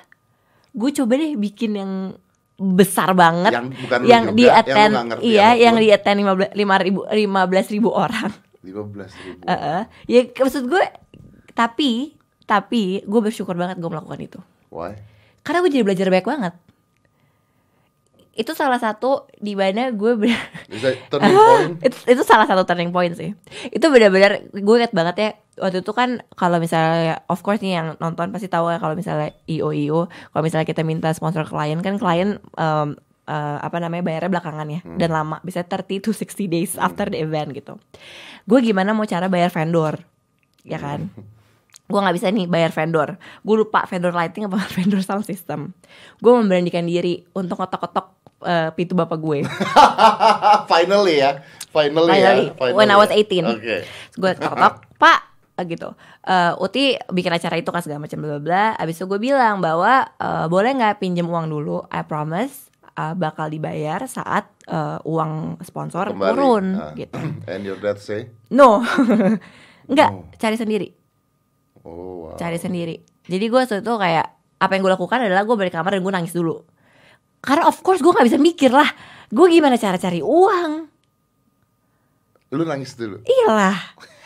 gue 0.78 0.90
coba 0.94 1.14
deh 1.18 1.34
bikin 1.38 1.72
yang 1.78 1.92
besar 2.62 3.18
banget 3.18 3.50
Yang 3.50 3.68
bukan 3.82 4.00
yang 4.06 4.24
juga, 4.30 4.38
di 4.38 4.46
attend 4.46 4.94
iya 5.26 5.50
yang 5.58 5.76
di 5.82 5.90
attend 5.90 6.18
lima 6.54 6.76
ribu 6.78 7.02
lima 7.10 7.42
belas 7.50 7.66
ribu 7.74 7.90
orang 7.90 8.30
15 8.62 9.26
ribu. 9.26 9.42
Heeh. 9.50 9.82
ya 10.06 10.22
maksud 10.38 10.70
gue 10.70 10.84
tapi 11.58 12.14
tapi 12.46 13.02
gue 13.02 13.22
bersyukur 13.22 13.58
banget 13.58 13.82
gue 13.82 13.90
melakukan 13.90 14.22
itu 14.22 14.40
Why? 14.70 15.02
karena 15.42 15.66
gue 15.66 15.72
jadi 15.74 15.84
belajar 15.86 16.08
banyak 16.14 16.28
banget 16.30 16.54
itu 18.32 18.52
salah 18.56 18.80
satu 18.80 19.28
di 19.44 19.60
mana 19.60 19.92
gue 19.92 20.14
bener 20.16 20.40
itu, 21.88 21.98
itu 22.08 22.22
salah 22.24 22.48
satu 22.48 22.64
turning 22.64 22.94
point 22.94 23.12
sih 23.18 23.36
itu 23.74 23.86
benar-benar 23.92 24.48
gue 24.56 24.76
inget 24.78 24.94
banget 24.96 25.16
ya 25.20 25.30
waktu 25.60 25.84
itu 25.84 25.92
kan 25.92 26.24
kalau 26.40 26.64
misalnya 26.64 27.28
of 27.28 27.44
course 27.44 27.60
nih 27.60 27.76
yang 27.76 27.88
nonton 28.00 28.32
pasti 28.32 28.48
tahu 28.48 28.72
ya 28.72 28.80
kalau 28.80 28.96
misalnya 28.96 29.36
io 29.52 29.76
io 29.76 30.08
kalau 30.32 30.44
misalnya 30.48 30.64
kita 30.64 30.82
minta 30.88 31.12
sponsor 31.12 31.44
klien 31.44 31.84
kan 31.84 32.00
klien 32.00 32.40
em, 32.56 32.96
eh, 33.28 33.58
apa 33.60 33.78
namanya 33.80 34.04
bayarnya 34.06 34.32
belakangan 34.32 34.68
ya. 34.68 34.82
Dan 34.84 35.10
lama 35.12 35.38
bisa 35.44 35.64
30 35.64 36.04
to 36.04 36.12
60 36.12 36.48
days 36.52 36.72
after 36.80 37.08
the 37.08 37.20
event 37.20 37.56
gitu. 37.56 37.80
Gue 38.48 38.60
gimana 38.64 38.92
mau 38.92 39.08
cara 39.08 39.32
bayar 39.32 39.52
vendor? 39.54 40.02
Ya 40.64 40.78
kan? 40.78 41.10
Gue 41.88 42.00
nggak 42.00 42.16
bisa 42.16 42.28
nih 42.32 42.48
bayar 42.48 42.72
vendor. 42.72 43.20
Gue 43.44 43.56
lupa 43.60 43.84
vendor 43.88 44.16
lighting 44.16 44.48
apa 44.48 44.60
vendor 44.78 45.02
sound 45.04 45.28
system. 45.28 45.76
Gue 46.20 46.32
memberanikan 46.36 46.88
diri 46.88 47.24
untuk 47.36 47.60
kotok-kotok 47.60 48.08
eh, 48.48 48.70
pintu 48.76 48.96
bapak 48.98 49.20
gue. 49.20 49.44
Finally 50.72 51.16
ya. 51.22 51.44
Finally, 51.72 52.12
Finally, 52.12 52.46
ya. 52.52 52.76
when 52.76 52.92
I 52.92 53.00
was 53.00 53.08
18. 53.08 53.48
Oke. 53.48 53.88
gue 54.20 54.32
ketok 54.36 54.91
gitu 55.64 55.94
Eh, 56.22 56.54
Uti 56.56 56.84
bikin 57.08 57.32
acara 57.32 57.56
itu 57.56 57.68
kan 57.68 57.80
segala 57.80 58.02
macam 58.02 58.18
bla 58.18 58.38
bla 58.38 58.66
abis 58.76 58.96
itu 58.96 59.06
gue 59.06 59.18
bilang 59.18 59.58
bahwa 59.58 59.92
eh, 60.12 60.46
boleh 60.46 60.72
nggak 60.72 60.98
pinjem 60.98 61.26
uang 61.26 61.48
dulu 61.48 61.82
I 61.88 62.02
promise 62.02 62.70
eh, 62.92 63.14
bakal 63.14 63.48
dibayar 63.48 64.06
saat 64.06 64.48
eh, 64.64 64.98
uang 65.02 65.60
sponsor 65.62 66.10
Kembali. 66.10 66.30
turun 66.30 66.66
Ah. 66.74 66.94
gitu 66.94 67.18
And 67.52 67.62
your 67.62 67.78
dad 67.78 67.98
say? 67.98 68.30
no 68.50 68.82
nggak 69.92 70.10
No. 70.10 70.30
cari 70.36 70.56
sendiri 70.56 70.88
Oh, 71.82 72.30
wow. 72.30 72.36
cari 72.36 72.56
sendiri 72.56 72.96
jadi 73.24 73.42
gue 73.44 73.60
waktu 73.60 73.80
itu 73.80 73.90
kayak 73.92 74.28
apa 74.56 74.72
yang 74.72 74.82
gue 74.82 74.94
lakukan 74.94 75.18
adalah 75.20 75.42
gue 75.42 75.56
balik 75.56 75.74
kamar 75.74 75.92
dan 75.92 76.02
gue 76.02 76.14
nangis 76.14 76.32
dulu 76.32 76.62
karena 77.40 77.66
of 77.66 77.82
course 77.82 78.00
gue 78.00 78.10
nggak 78.10 78.28
bisa 78.28 78.38
mikir 78.38 78.70
lah 78.70 78.86
gue 79.28 79.48
gimana 79.50 79.74
cara 79.76 79.98
cari 79.98 80.22
uang 80.22 80.94
Lu 82.52 82.62
nangis 82.62 82.94
dulu. 82.94 83.24
Iyalah 83.24 83.74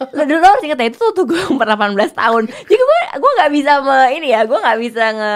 Lo 0.00 0.22
dulu 0.24 0.40
harus 0.40 0.64
inget 0.64 0.80
ya 0.80 0.86
itu 0.88 0.96
tuh, 0.96 1.12
tuh 1.12 1.24
gue 1.28 1.40
umur 1.52 1.68
18 1.68 2.16
tahun. 2.16 2.42
Jadi 2.48 2.82
gue 2.82 3.00
gue 3.20 3.32
gak 3.36 3.52
bisa 3.52 3.72
me, 3.84 3.98
ini 4.16 4.32
ya 4.32 4.48
Gue 4.48 4.56
gak 4.56 4.78
bisa 4.80 5.04
nge 5.12 5.34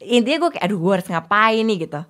Intinya 0.00 0.38
gue 0.40 0.50
kayak 0.56 0.64
aduh 0.64 0.78
gue 0.80 0.92
harus 0.96 1.08
ngapain 1.12 1.64
nih 1.68 1.78
gitu. 1.84 2.00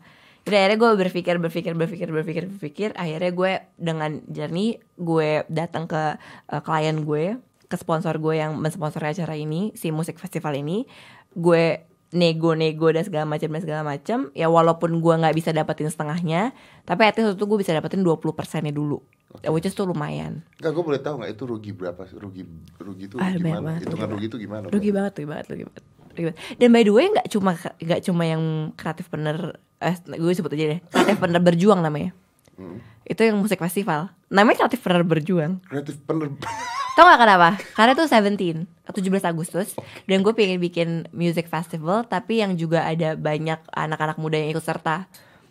Jadi 0.46 0.54
akhirnya 0.54 0.78
gue 0.78 0.90
berpikir 1.02 1.34
berpikir 1.42 1.72
berpikir 1.74 2.08
berpikir 2.14 2.44
berpikir. 2.46 2.88
Akhirnya 2.94 3.32
gue 3.34 3.52
dengan 3.74 4.22
jernih 4.30 4.78
Gue 4.94 5.42
datang 5.50 5.90
ke 5.90 6.14
eh, 6.46 6.62
klien 6.62 7.02
gue 7.02 7.36
Ke 7.66 7.74
sponsor 7.74 8.22
gue 8.22 8.38
yang 8.38 8.54
mensponsori 8.54 9.10
acara 9.10 9.34
ini 9.34 9.74
Si 9.74 9.90
musik 9.90 10.22
festival 10.22 10.54
ini. 10.54 10.86
Gue 11.34 11.90
nego-nego 12.10 12.90
dan 12.90 13.06
segala 13.06 13.22
macam 13.26 13.48
dan 13.54 13.62
segala 13.62 13.82
macam 13.86 14.34
ya 14.34 14.50
walaupun 14.50 14.98
gue 14.98 15.14
nggak 15.14 15.30
bisa 15.30 15.54
dapetin 15.54 15.86
setengahnya 15.86 16.50
tapi 16.82 17.06
at 17.06 17.14
least 17.14 17.38
itu 17.38 17.46
gue 17.46 17.58
bisa 17.62 17.70
dapetin 17.70 18.02
20 18.02 18.18
persennya 18.34 18.74
dulu 18.74 18.98
which 19.46 19.62
is 19.62 19.72
tuh 19.72 19.84
lumayan 19.84 20.42
Enggak, 20.56 20.72
gue 20.72 20.84
boleh 20.84 21.00
tahu 21.00 21.14
nggak 21.18 21.32
itu 21.32 21.44
rugi 21.44 21.70
berapa? 21.70 22.02
sih? 22.04 22.14
Rugi 22.14 22.42
rugi 22.76 23.04
itu 23.06 23.16
Ah, 23.16 23.30
gimana? 23.32 23.62
banget, 23.70 23.80
Hitungan 23.84 23.96
rugi 24.04 24.12
rugi 24.12 24.26
itu 24.26 24.36
gimana? 24.38 24.64
rugi 24.66 24.90
banget 24.90 25.12
rugi 25.14 25.28
banget 25.28 25.46
rugi 25.46 25.64
banget, 25.64 25.84
rugi 26.10 26.24
banget. 26.26 26.38
dan 26.56 26.68
by 26.68 26.82
the 26.82 26.90
way 26.90 27.06
nggak 27.08 27.26
cuma 27.28 27.50
nggak 27.78 28.00
cuma 28.02 28.22
yang 28.24 28.42
kreatif 28.74 29.06
bener 29.06 29.36
eh, 29.78 29.94
gue 29.96 30.32
sebut 30.32 30.50
aja 30.50 30.64
deh 30.68 30.80
kreatif 30.84 31.16
bener 31.18 31.40
berjuang 31.40 31.80
namanya 31.80 32.10
Hmm. 32.52 32.76
itu 33.02 33.22
yang 33.22 33.34
musik 33.34 33.56
festival 33.56 34.12
namanya 34.28 34.60
kreatif 34.60 34.80
bener 34.80 35.00
berjuang 35.00 35.64
Kreatif 35.64 35.96
bener. 36.02 36.28
tau 36.92 37.06
gak 37.06 37.16
kenapa 37.16 37.50
karena 37.72 37.92
itu 37.94 38.04
17 38.04 38.68
17 38.84 39.00
Agustus 39.24 39.72
dan 40.04 40.20
gue 40.20 40.32
pengen 40.34 40.60
bikin 40.60 40.88
music 41.10 41.46
festival 41.46 42.04
tapi 42.04 42.38
yang 42.38 42.52
juga 42.54 42.84
ada 42.84 43.16
banyak 43.16 43.64
anak-anak 43.66 44.16
muda 44.16 44.36
yang 44.36 44.52
ikut 44.52 44.60
serta 44.60 45.08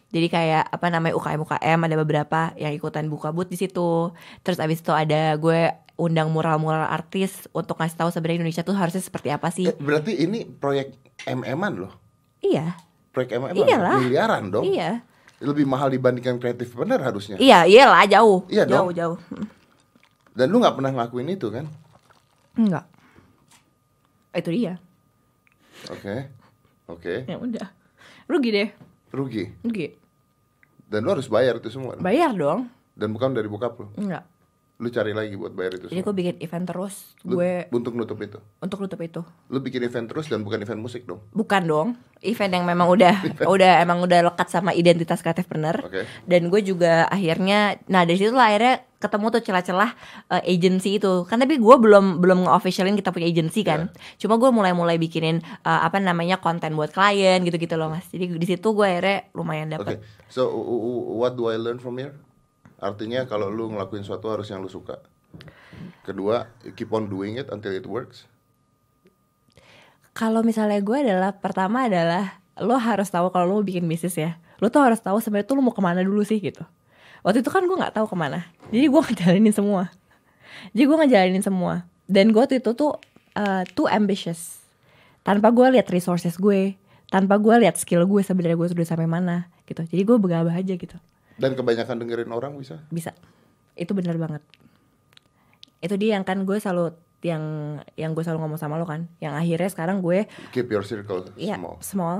jadi 0.09 0.27
kayak 0.27 0.63
apa 0.67 0.87
namanya 0.87 1.13
UKM 1.13 1.41
UKM 1.41 1.79
ada 1.81 1.95
beberapa 1.95 2.39
yang 2.55 2.71
ikutan 2.71 3.05
buka 3.05 3.29
booth 3.29 3.47
di 3.47 3.55
situ 3.55 4.09
terus 4.41 4.57
abis 4.57 4.79
itu 4.79 4.89
ada 4.89 5.33
gue 5.35 5.69
undang 5.95 6.27
mural-mural 6.27 6.85
artis 6.85 7.45
untuk 7.51 7.75
ngasih 7.75 7.95
tahu 7.95 8.09
sebenarnya 8.09 8.39
Indonesia 8.39 8.63
tuh 8.63 8.73
harusnya 8.73 8.99
seperti 8.99 9.29
apa 9.29 9.49
sih 9.49 9.67
Eh, 9.67 9.75
berarti 9.75 10.15
ini 10.15 10.43
proyek 10.43 10.95
MM-an 11.25 11.73
loh. 11.77 11.93
iya 12.39 12.73
Proyek 13.09 13.35
MM 13.35 13.51
Iyalah. 13.53 13.97
miliaran 13.99 14.43
dong. 14.47 14.63
iya 14.63 15.03
Lebih 15.39 15.63
mahal 15.63 15.87
dibandingkan 15.89 16.35
kreatif 16.35 16.71
bener 16.71 16.99
harusnya. 16.99 17.35
iya 17.37 17.63
iyalah 17.63 18.03
jauh 18.05 18.47
Iya 18.47 18.63
jauh 18.65 18.89
dong. 18.89 18.97
jauh 18.97 19.17
Hmm. 19.29 19.45
Dan 20.31 20.49
lu 20.49 20.57
nggak 20.57 20.73
pernah 20.73 20.89
ngelakuin 20.89 21.29
itu 21.29 21.47
kan? 21.49 21.67
enggak 22.55 22.85
itu 24.31 24.49
dia 24.51 24.73
Oke. 25.89 26.15
Oke. 26.87 27.13
ya 27.23 27.35
udah 27.35 27.67
rugi 28.25 28.49
deh 28.51 28.69
Rugi. 29.09 29.49
rugi 29.61 29.87
Dan 30.89 31.05
lu 31.05 31.13
harus 31.13 31.25
bayar 31.25 31.57
itu 31.57 31.69
semua. 31.69 31.97
bayar 31.97 32.33
dong 32.33 32.69
Dan 32.93 33.09
bukan 33.11 33.33
dari 33.33 33.45
bokap 33.45 33.77
lu. 33.77 33.87
enggak 33.95 34.25
lu 34.79 34.87
cari 34.87 35.11
lagi 35.11 35.35
buat 35.35 35.51
bayar 35.51 35.75
itu 35.75 35.91
Jadi 35.91 35.99
gue 35.99 36.15
bikin 36.15 36.35
event 36.39 36.63
terus, 36.63 37.11
Lu- 37.21 37.35
gue 37.35 37.67
untuk 37.69 37.91
nutup 37.93 38.15
itu. 38.17 38.39
untuk 38.57 38.79
nutup 38.79 38.95
itu. 38.97 39.19
Lu 39.47 39.59
bikin 39.59 39.83
event 39.83 40.07
terus 40.07 40.25
dan 40.25 40.39
bukan 40.39 40.55
event 40.57 40.79
musik 40.79 41.03
dong. 41.03 41.19
Bukan 41.29 41.67
dong, 41.67 41.87
event 42.21 42.47
yang 42.49 42.63
memang 42.63 42.87
udah 42.87 43.11
udah 43.53 43.83
emang 43.83 43.99
udah 43.99 44.23
lekat 44.25 44.47
sama 44.47 44.71
identitas 44.71 45.19
kreatif 45.19 45.45
bener. 45.45 45.83
Oke. 45.83 46.07
Dan 46.23 46.47
gue 46.47 46.63
juga 46.63 47.03
akhirnya, 47.05 47.75
nah 47.85 48.07
dari 48.07 48.15
situ 48.17 48.31
lah 48.31 48.47
akhirnya 48.47 48.87
ketemu 48.95 49.25
tuh 49.29 49.41
celah-celah 49.41 49.89
eh, 50.31 50.43
agency 50.49 50.95
itu. 50.95 51.23
Kan 51.23 51.39
tapi 51.39 51.59
gue 51.59 51.75
belum 51.77 52.17
belum 52.17 52.47
nge-officialin 52.47 52.95
kita 52.95 53.11
punya 53.11 53.27
agency 53.27 53.67
kan. 53.67 53.91
Cuma 54.15 54.35
gue 54.37 54.47
mulai-mulai 54.47 54.95
bikinin 54.95 55.43
eh, 55.43 55.81
apa 55.83 55.99
namanya 55.99 56.39
konten 56.39 56.71
buat 56.73 56.89
klien 56.89 57.43
gitu-gitu 57.43 57.75
loh 57.75 57.91
mas. 57.91 58.07
Jadi 58.07 58.31
di 58.31 58.47
situ 58.47 58.71
gue 58.71 58.87
akhirnya 58.87 59.27
lumayan 59.35 59.75
Oke. 59.75 59.99
dapet. 59.99 60.07
So 60.29 60.47
u- 60.47 60.63
u- 60.63 61.19
what 61.19 61.35
do 61.35 61.47
I 61.47 61.59
learn 61.59 61.77
from 61.77 61.99
here? 61.99 62.15
Artinya 62.79 63.27
kalau 63.27 63.51
lu 63.51 63.71
ngelakuin 63.75 64.07
sesuatu 64.07 64.31
harus 64.31 64.47
yang 64.47 64.63
lu 64.63 64.71
suka. 64.71 65.03
Kedua, 66.03 66.47
keep 66.73 66.89
on 66.95 67.11
doing 67.11 67.37
it 67.37 67.51
until 67.51 67.75
it 67.75 67.85
works. 67.85 68.25
Kalau 70.15 70.41
misalnya 70.41 70.81
gue 70.81 70.97
adalah 70.99 71.37
pertama 71.37 71.87
adalah 71.87 72.43
lo 72.59 72.75
harus 72.75 73.07
tahu 73.07 73.31
kalau 73.31 73.45
lo 73.47 73.53
mau 73.61 73.65
bikin 73.67 73.85
bisnis 73.87 74.15
ya. 74.19 74.39
Lo 74.59 74.67
tuh 74.67 74.83
harus 74.83 74.99
tahu 74.99 75.23
sebenarnya 75.23 75.47
tuh 75.47 75.55
lo 75.59 75.63
mau 75.63 75.75
ke 75.75 75.79
mana 75.83 76.03
dulu 76.03 76.23
sih 76.23 76.39
gitu. 76.43 76.63
Waktu 77.23 77.43
itu 77.43 77.51
kan 77.51 77.63
gue 77.67 77.77
nggak 77.77 77.95
tahu 77.95 78.07
ke 78.07 78.15
mana. 78.15 78.47
Jadi 78.71 78.85
gue 78.87 79.01
ngejalanin 79.11 79.53
semua. 79.55 79.91
Jadi 80.75 80.83
gue 80.87 80.97
ngejalanin 81.03 81.43
semua. 81.43 81.87
Dan 82.09 82.31
gue 82.33 82.41
waktu 82.41 82.59
itu 82.63 82.71
tuh 82.73 82.97
uh, 83.37 83.63
too 83.75 83.87
ambitious. 83.87 84.59
Tanpa 85.23 85.51
gue 85.51 85.77
lihat 85.77 85.91
resources 85.91 86.39
gue, 86.39 86.79
tanpa 87.11 87.37
gue 87.37 87.53
lihat 87.59 87.75
skill 87.75 88.07
gue 88.07 88.21
sebenarnya 88.23 88.57
gue 88.57 88.67
sudah 88.71 88.87
sampai 88.87 89.07
mana 89.07 89.51
gitu. 89.67 89.83
Jadi 89.85 90.01
gue 90.03 90.17
begabah 90.17 90.55
aja 90.55 90.73
gitu. 90.73 90.97
Dan 91.39 91.55
kebanyakan 91.55 91.95
dengerin 91.97 92.29
orang 92.29 92.53
bisa. 92.53 92.83
Bisa. 92.89 93.15
Itu 93.73 93.95
benar 93.95 94.15
banget. 94.15 94.43
Itu 95.79 95.95
dia 95.95 96.13
yang 96.13 96.23
kan 96.23 96.43
gue 96.43 96.59
selalu 96.59 96.91
yang 97.19 97.43
yang 97.95 98.11
gue 98.11 98.21
selalu 98.21 98.43
ngomong 98.43 98.59
sama 98.59 98.75
lo 98.75 98.83
kan. 98.83 99.07
Yang 99.17 99.33
akhirnya 99.39 99.69
sekarang 99.69 99.97
gue 99.99 100.27
Keep 100.51 100.67
your 100.69 100.83
circle 100.83 101.23
Iya, 101.33 101.55
small. 101.55 101.75
small. 101.79 102.17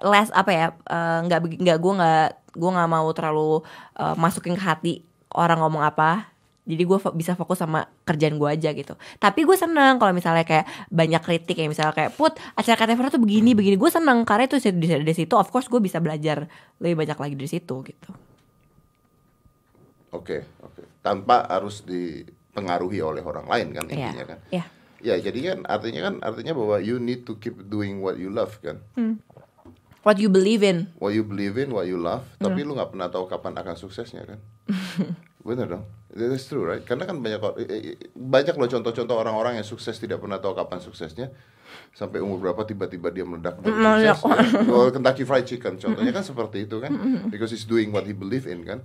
Less 0.00 0.28
apa 0.30 0.50
ya? 0.50 0.66
eh, 0.84 1.18
nggak 1.24 1.40
begi- 1.40 1.60
nggak 1.60 1.78
gue 1.78 1.92
nggak 1.94 2.26
gue 2.52 2.70
nggak 2.72 2.90
mau 2.90 3.08
terlalu 3.10 3.62
eh, 3.94 4.14
masukin 4.16 4.52
ke 4.52 4.62
hati 4.62 4.94
orang 5.30 5.58
ngomong 5.58 5.80
apa. 5.80 6.34
Jadi 6.66 6.82
gue 6.82 6.98
fo- 6.98 7.14
bisa 7.14 7.32
fokus 7.32 7.56
sama 7.56 7.78
kerjaan 8.02 8.36
gue 8.36 8.48
aja 8.48 8.70
gitu. 8.70 8.92
Tapi 9.16 9.40
gue 9.42 9.54
seneng 9.54 9.96
kalau 9.96 10.10
misalnya 10.10 10.42
kayak 10.42 10.66
banyak 10.88 11.22
kritik 11.22 11.54
ya 11.54 11.66
misalnya 11.66 11.94
kayak 11.94 12.12
put 12.12 12.34
acara 12.52 12.74
KTV 12.76 13.06
tuh 13.08 13.22
begini 13.22 13.54
begini. 13.54 13.74
Gue 13.74 13.86
seneng 13.88 14.26
karena 14.26 14.44
itu 14.44 14.58
di, 14.66 14.74
di 15.00 15.14
situ 15.14 15.32
of 15.32 15.46
course 15.46 15.66
gue 15.66 15.78
bisa 15.78 15.96
belajar 15.96 16.50
lebih 16.76 16.98
banyak 16.98 17.14
lagi 17.14 17.34
dari 17.34 17.46
situ 17.48 17.76
gitu. 17.80 18.10
Oke, 20.10 20.42
oke. 20.58 20.82
Tanpa 21.00 21.46
harus 21.46 21.82
dipengaruhi 21.82 22.98
oleh 22.98 23.20
orang 23.20 23.46
lain 23.46 23.66
kan 23.70 23.84
Iya. 23.86 23.94
intinya 24.02 24.24
kan. 24.26 24.38
Iya. 24.50 24.64
Ya, 24.96 25.14
jadi 25.20 25.38
kan 25.44 25.58
artinya 25.64 26.00
kan 26.02 26.14
artinya 26.18 26.50
bahwa 26.50 26.80
you 26.80 26.96
need 26.96 27.22
to 27.22 27.36
keep 27.36 27.54
doing 27.64 28.00
what 28.00 28.16
you 28.16 28.26
love 28.26 28.58
kan. 28.58 28.80
What 30.02 30.16
you 30.16 30.26
believe 30.26 30.62
in. 30.62 30.90
What 30.96 31.12
you 31.12 31.22
believe 31.22 31.54
in, 31.56 31.70
what 31.70 31.84
you 31.84 31.98
love, 31.98 32.26
tapi 32.36 32.62
Iya. 32.62 32.66
lu 32.66 32.74
nggak 32.74 32.90
pernah 32.90 33.06
tahu 33.06 33.26
kapan 33.26 33.54
akan 33.54 33.74
suksesnya 33.76 34.22
kan. 34.24 34.38
Bener 35.46 35.66
dong. 35.70 35.84
That's 36.10 36.50
true, 36.50 36.66
right? 36.66 36.82
Karena 36.82 37.06
kan 37.06 37.22
banyak 37.22 37.38
eh, 37.62 37.68
eh, 37.70 37.96
banyak 38.12 38.58
loh 38.58 38.66
contoh-contoh 38.66 39.14
orang-orang 39.14 39.62
yang 39.62 39.66
sukses 39.66 39.94
tidak 39.94 40.18
pernah 40.18 40.42
tahu 40.42 40.58
kapan 40.58 40.82
suksesnya. 40.82 41.30
Sampai 41.94 42.18
umur 42.18 42.42
berapa 42.42 42.66
tiba-tiba 42.66 43.14
dia 43.14 43.22
meledak 43.22 43.62
Meledak. 43.62 44.18
sukses. 44.18 44.50
Ya. 44.50 44.66
Oh, 44.74 44.90
Kentucky 44.90 45.22
Fried 45.22 45.46
Chicken 45.46 45.78
contohnya 45.78 46.10
kan 46.10 46.24
seperti 46.26 46.66
itu 46.66 46.82
kan. 46.82 46.90
Because 47.30 47.54
he's 47.54 47.62
doing 47.64 47.94
what 47.94 48.02
he 48.04 48.12
believe 48.16 48.50
in 48.50 48.66
kan. 48.66 48.82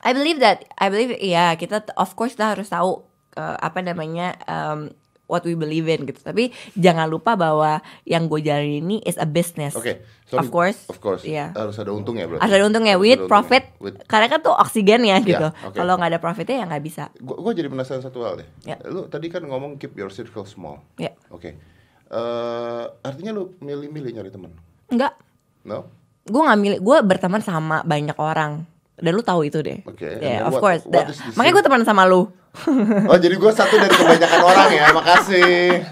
I 0.00 0.10
believe 0.16 0.40
that 0.40 0.64
I 0.80 0.88
believe 0.88 1.12
ya 1.20 1.52
kita 1.54 1.84
t- 1.84 1.94
of 1.94 2.16
course 2.16 2.32
kita 2.32 2.56
harus 2.56 2.72
tahu 2.72 3.04
uh, 3.36 3.56
apa 3.60 3.84
namanya 3.84 4.32
um, 4.48 4.88
what 5.30 5.46
we 5.46 5.54
believe 5.54 5.86
in 5.86 6.02
gitu. 6.02 6.18
Tapi 6.18 6.50
jangan 6.74 7.06
lupa 7.06 7.38
bahwa 7.38 7.78
yang 8.02 8.26
gue 8.26 8.42
jalanin 8.42 8.82
ini 8.82 8.96
is 9.00 9.14
a 9.14 9.24
business. 9.24 9.72
Oke, 9.72 10.02
sorry. 10.26 10.42
Of 10.42 10.46
course. 10.50 10.80
Of 10.90 10.98
course. 10.98 11.22
Iya. 11.22 11.54
Harus 11.54 11.78
ada 11.78 11.94
untungnya 11.94 12.26
berarti. 12.26 12.42
Harus 12.42 12.54
ada 12.56 12.64
untungnya 12.66 12.94
Harus 12.98 13.06
with 13.06 13.20
ada 13.20 13.30
profit. 13.30 13.64
With- 13.78 14.02
Karena 14.04 14.26
kan 14.26 14.42
tuh 14.42 14.52
oksigen 14.52 15.06
ya 15.06 15.22
gitu. 15.22 15.48
oke. 15.48 15.78
Kalau 15.78 15.94
nggak 15.94 16.10
ada 16.10 16.20
profitnya 16.20 16.56
ya 16.60 16.64
nggak 16.66 16.82
bisa. 16.82 17.02
Gua 17.16 17.54
jadi 17.54 17.70
penasaran 17.70 18.02
satu 18.02 18.26
hal 18.26 18.42
deh. 18.42 18.48
Ya. 18.66 18.76
Lu 18.84 19.06
tadi 19.06 19.30
kan 19.30 19.40
ngomong 19.40 19.78
keep 19.78 19.94
your 19.94 20.10
circle 20.10 20.42
small. 20.42 20.82
Ya. 20.98 21.14
Oke. 21.30 21.54
Eh, 22.10 22.84
artinya 23.00 23.30
lu 23.30 23.54
milih-milih 23.62 24.10
nyari 24.12 24.34
teman. 24.34 24.50
Enggak. 24.90 25.14
No? 25.62 25.86
Gue 26.26 26.42
nggak 26.42 26.58
milih. 26.58 26.78
Gue 26.82 26.98
berteman 27.06 27.38
sama 27.38 27.86
banyak 27.86 28.18
orang. 28.18 28.66
Dan 29.00 29.16
lu 29.16 29.22
tahu 29.22 29.46
itu 29.46 29.62
deh. 29.62 29.80
Oke, 29.86 30.04
Ya, 30.20 30.44
and 30.44 30.52
of 30.52 30.58
what- 30.58 30.60
course. 30.60 30.82
what 30.84 31.08
makanya 31.32 31.52
gue 31.56 31.64
teman 31.64 31.82
sama 31.86 32.04
lu. 32.04 32.28
Oh, 33.06 33.14
jadi 33.14 33.34
gua 33.38 33.54
satu 33.54 33.78
dari 33.78 33.94
kebanyakan 33.94 34.40
orang 34.42 34.68
ya. 34.74 34.84
Makasih. 34.90 35.86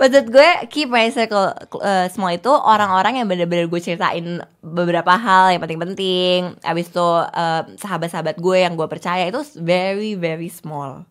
Maksud 0.00 0.32
gue 0.32 0.50
keep 0.70 0.88
my 0.88 1.10
circle 1.12 1.52
uh, 1.76 2.06
small 2.08 2.32
itu 2.32 2.48
orang-orang 2.48 3.20
yang 3.20 3.28
bener-bener 3.28 3.68
gue 3.68 3.80
ceritain 3.82 4.40
beberapa 4.64 5.12
hal 5.12 5.52
yang 5.52 5.60
penting-penting. 5.60 6.56
Abis 6.64 6.88
itu 6.88 7.04
uh, 7.04 7.66
sahabat-sahabat 7.76 8.40
gue 8.40 8.56
yang 8.64 8.78
gue 8.78 8.88
percaya 8.88 9.28
itu 9.28 9.42
very 9.60 10.16
very 10.16 10.48
small. 10.48 11.04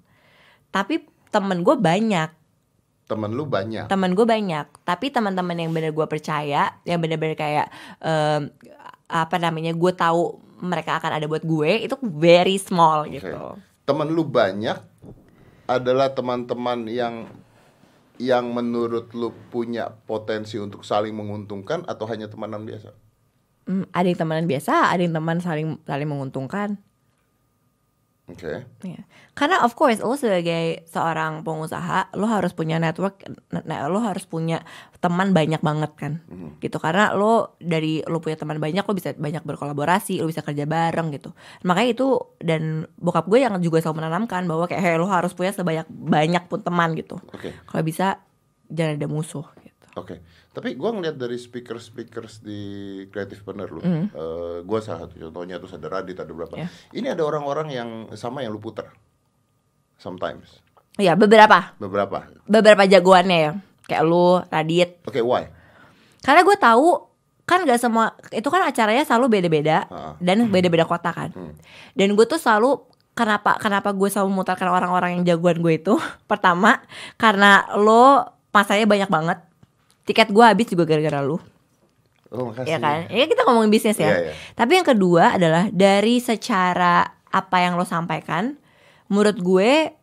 Tapi 0.74 1.06
temen 1.30 1.62
gue 1.62 1.76
banyak, 1.78 2.34
Temen 3.06 3.30
lu 3.30 3.46
banyak. 3.46 3.86
temen 3.86 4.18
gue 4.18 4.26
banyak. 4.26 4.66
Tapi 4.82 5.14
teman-teman 5.14 5.60
yang 5.60 5.70
bener 5.70 5.94
gue 5.94 6.08
percaya, 6.10 6.74
yang 6.82 6.98
bener-bener 6.98 7.38
kayak 7.38 7.68
um, 8.02 8.50
apa 9.06 9.36
namanya 9.38 9.76
gue 9.76 9.92
tahu 9.94 10.40
mereka 10.66 10.98
akan 10.98 11.18
ada 11.18 11.26
buat 11.30 11.46
gue 11.46 11.86
itu 11.86 11.94
very 12.02 12.58
small 12.58 13.06
Oke. 13.06 13.22
gitu. 13.22 13.38
Temen 13.90 14.14
lu 14.14 14.22
banyak 14.22 14.78
adalah 15.66 16.14
teman-teman 16.14 16.86
yang 16.86 17.26
yang 18.22 18.54
menurut 18.54 19.10
lu 19.18 19.34
punya 19.50 19.90
potensi 20.06 20.62
untuk 20.62 20.86
saling 20.86 21.18
menguntungkan 21.18 21.90
atau 21.90 22.06
hanya 22.06 22.30
temanan 22.30 22.70
biasa? 22.70 22.94
Hmm, 23.66 23.90
ada 23.90 24.06
yang 24.06 24.20
temenan 24.22 24.46
biasa, 24.46 24.94
ada 24.94 25.02
yang 25.02 25.18
teman 25.18 25.42
saling 25.42 25.82
saling 25.90 26.06
menguntungkan. 26.06 26.78
Oke. 28.30 28.62
Iya. 28.86 29.02
Karena 29.34 29.66
of 29.66 29.74
course 29.74 30.00
lo 30.06 30.14
sebagai 30.14 30.86
seorang 30.86 31.42
pengusaha 31.42 32.14
lo 32.14 32.30
harus 32.30 32.54
punya 32.54 32.78
network, 32.78 33.26
nah, 33.50 33.90
lo 33.90 33.98
harus 34.06 34.30
punya 34.30 34.62
teman 35.02 35.34
banyak 35.34 35.64
banget 35.64 35.92
kan, 35.98 36.14
gitu. 36.62 36.78
Karena 36.78 37.16
lo 37.18 37.58
dari 37.58 38.06
lo 38.06 38.22
punya 38.22 38.38
teman 38.38 38.62
banyak 38.62 38.86
lo 38.86 38.94
bisa 38.94 39.16
banyak 39.18 39.42
berkolaborasi, 39.42 40.22
lo 40.22 40.30
bisa 40.30 40.46
kerja 40.46 40.70
bareng 40.70 41.10
gitu. 41.16 41.34
Makanya 41.66 41.90
itu 41.90 42.08
dan 42.38 42.86
bokap 43.02 43.26
gue 43.26 43.42
yang 43.42 43.58
juga 43.64 43.82
selalu 43.82 44.06
menanamkan 44.06 44.46
bahwa 44.46 44.70
kayak 44.70 44.82
hey, 44.84 44.96
lo 45.00 45.10
harus 45.10 45.34
punya 45.34 45.50
sebanyak 45.56 45.88
banyak 45.90 46.44
pun 46.46 46.62
teman 46.62 46.94
gitu. 46.94 47.18
Oke. 47.34 47.56
Kalau 47.66 47.82
bisa 47.82 48.22
jangan 48.70 49.02
ada 49.02 49.08
musuh 49.10 49.48
gitu. 49.66 49.86
Oke, 49.98 50.22
tapi 50.60 50.76
gua 50.76 50.92
ngeliat 50.92 51.16
dari 51.16 51.36
speaker-speakers 51.36 52.40
di 52.40 52.60
Creative 53.08 53.40
Partner 53.40 53.68
lu, 53.68 53.80
Mm. 53.80 54.06
eh, 54.10 54.58
gua 54.62 54.80
salah 54.80 55.00
satu 55.02 55.16
contohnya 55.22 55.56
terus 55.56 55.72
ada 55.72 55.88
Radit 55.90 56.16
ada 56.16 56.30
berapa. 56.30 56.52
Ya. 56.54 56.68
Ini 56.92 57.08
ada 57.10 57.24
orang-orang 57.24 57.68
yang 57.70 57.90
sama 58.14 58.44
yang 58.44 58.52
lu 58.52 58.60
puter, 58.60 58.92
sometimes, 59.96 60.60
Iya 60.96 61.16
beberapa, 61.16 61.72
beberapa. 61.78 62.28
beberapa 62.44 62.84
jagoannya 62.84 63.38
ya, 63.40 63.52
kayak 63.86 64.04
lo, 64.04 64.44
Radit. 64.46 65.00
Oke, 65.02 65.20
why? 65.20 65.48
Karena 66.20 66.44
gue 66.44 66.58
tahu 66.58 67.08
kan 67.46 67.64
gak 67.64 67.80
semua 67.80 68.14
itu 68.30 68.46
kan 68.46 68.62
acaranya 68.62 69.02
selalu 69.02 69.40
beda-beda 69.40 69.88
Ah. 69.88 70.14
dan 70.20 70.44
beda-beda 70.46 70.84
kota 70.84 71.10
kan. 71.10 71.32
Dan 71.94 72.14
gue 72.14 72.26
tuh 72.26 72.38
selalu 72.38 72.84
kenapa 73.12 73.58
kenapa 73.58 73.90
gue 73.90 74.06
selalu 74.06 74.30
memutarkan 74.30 74.70
orang-orang 74.70 75.18
yang 75.18 75.24
jagoan 75.26 75.58
gue 75.58 75.74
itu 75.76 75.96
pertama 76.30 76.84
karena 77.16 77.64
lo 77.74 78.28
masanya 78.52 78.86
banyak 78.86 79.10
banget. 79.10 79.40
Tiket 80.10 80.34
gue 80.34 80.42
habis 80.42 80.66
juga 80.66 80.90
gara-gara 80.90 81.22
lu. 81.22 81.38
Oh, 82.34 82.50
makasih. 82.50 82.74
Ya 82.74 82.78
kan? 82.82 83.06
Ya 83.14 83.26
kita 83.30 83.46
ngomongin 83.46 83.70
bisnis 83.70 83.98
ya. 84.02 84.10
Iya, 84.10 84.18
iya. 84.30 84.34
Tapi 84.58 84.82
yang 84.82 84.88
kedua 84.90 85.38
adalah 85.38 85.70
dari 85.70 86.18
secara 86.18 87.06
apa 87.30 87.58
yang 87.62 87.78
lo 87.78 87.86
sampaikan 87.86 88.58
menurut 89.06 89.38
gue 89.38 89.94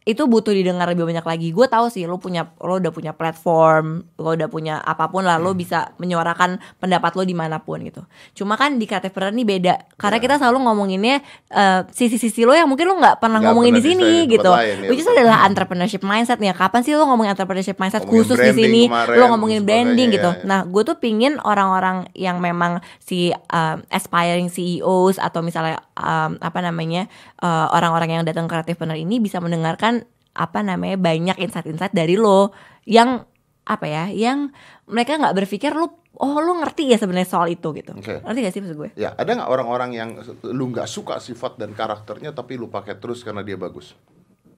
itu 0.00 0.24
butuh 0.24 0.50
didengar 0.50 0.88
lebih 0.88 1.04
banyak 1.04 1.22
lagi. 1.22 1.48
Gue 1.52 1.68
tahu 1.68 1.92
sih 1.92 2.08
lo 2.08 2.16
punya 2.16 2.48
lo 2.58 2.80
udah 2.80 2.88
punya 2.88 3.12
platform, 3.12 4.00
lo 4.16 4.32
udah 4.32 4.48
punya 4.48 4.80
apa 4.80 5.06
pun 5.06 5.22
lah, 5.22 5.36
Hmm. 5.36 5.44
lo 5.44 5.52
bisa 5.52 5.92
menyuarakan 5.96 6.56
pendapat 6.76 7.12
lo 7.14 7.22
di 7.22 7.36
mana 7.36 7.60
pun 7.60 7.84
gitu. 7.84 8.00
Cuma 8.32 8.56
kan 8.56 8.76
di 8.76 8.88
Partner 8.88 9.30
ini 9.30 9.44
beda, 9.44 9.74
karena 9.96 10.16
Iya. 10.18 10.24
kita 10.24 10.34
selalu 10.40 10.58
ngomonginnya 10.62 11.16
eh, 11.50 11.80
sisi-sisi 11.90 12.42
lo 12.42 12.52
yang 12.52 12.66
mungkin 12.66 12.86
lo 12.86 12.96
nggak 12.96 13.20
pernah 13.20 13.38
Nggak 13.38 13.48
ngomongin 13.52 13.72
di 13.72 13.80
pernah 13.80 13.90
sini 13.92 14.04
di 14.04 14.16
tempat 14.16 14.32
gitu. 14.34 14.50
lain, 14.50 14.76
ya, 14.76 14.88
Which 14.88 15.00
is 15.00 15.06
betul. 15.06 15.18
adalah 15.20 15.38
entrepreneurship 15.44 16.02
mindset 16.02 16.38
nih. 16.38 16.52
Kapan 16.52 16.80
sih 16.80 16.92
lo 16.94 17.04
ngomongin 17.04 17.30
entrepreneurship 17.32 17.76
mindset 17.76 18.02
Ngomongin 18.02 18.20
khusus 18.24 18.38
di 18.40 18.52
sini? 18.54 18.82
kemarin, 18.88 19.16
Lo 19.16 19.24
ngomongin 19.30 19.60
branding 19.62 20.08
gitu. 20.10 20.30
ya, 20.30 20.40
ya. 20.40 20.46
Nah, 20.46 20.60
gue 20.64 20.82
tuh 20.82 20.96
pingin 20.96 21.36
orang-orang 21.40 22.08
yang 22.14 22.40
memang 22.40 22.78
si 22.98 23.30
um, 23.52 23.76
aspiring 23.88 24.48
CEOs 24.48 25.18
atau 25.18 25.40
misalnya 25.40 25.78
um, 25.94 26.40
apa 26.40 26.58
namanya 26.60 27.06
uh, 27.42 27.66
orang-orang 27.74 28.20
yang 28.20 28.24
datang 28.24 28.46
kreatif 28.46 28.76
bener 28.78 28.96
ini 29.00 29.18
bisa 29.18 29.40
mendengarkan 29.40 30.04
apa 30.36 30.62
namanya 30.62 30.96
banyak 30.96 31.36
insight-insight 31.42 31.92
dari 31.92 32.14
lo 32.14 32.54
yang 32.86 33.26
apa 33.66 33.86
ya, 33.86 34.04
yang 34.10 34.50
mereka 34.90 35.14
nggak 35.20 35.36
berpikir 35.36 35.70
lo 35.74 36.00
oh 36.20 36.36
lu 36.42 36.58
ngerti 36.60 36.90
ya 36.90 36.98
sebenarnya 36.98 37.28
soal 37.28 37.48
itu 37.48 37.70
gitu 37.72 37.94
Oke. 37.94 38.20
ngerti 38.20 38.38
gak 38.42 38.52
sih 38.52 38.60
maksud 38.60 38.76
gue 38.76 38.90
Ya, 38.98 39.14
ada 39.14 39.30
nggak 39.30 39.46
orang-orang 39.50 39.90
yang 39.94 40.10
lu 40.42 40.74
nggak 40.74 40.90
suka 40.90 41.22
sifat 41.22 41.56
dan 41.56 41.72
karakternya 41.72 42.34
tapi 42.34 42.58
lu 42.58 42.66
pakai 42.68 42.98
terus 42.98 43.22
karena 43.22 43.40
dia 43.46 43.56
bagus? 43.56 43.94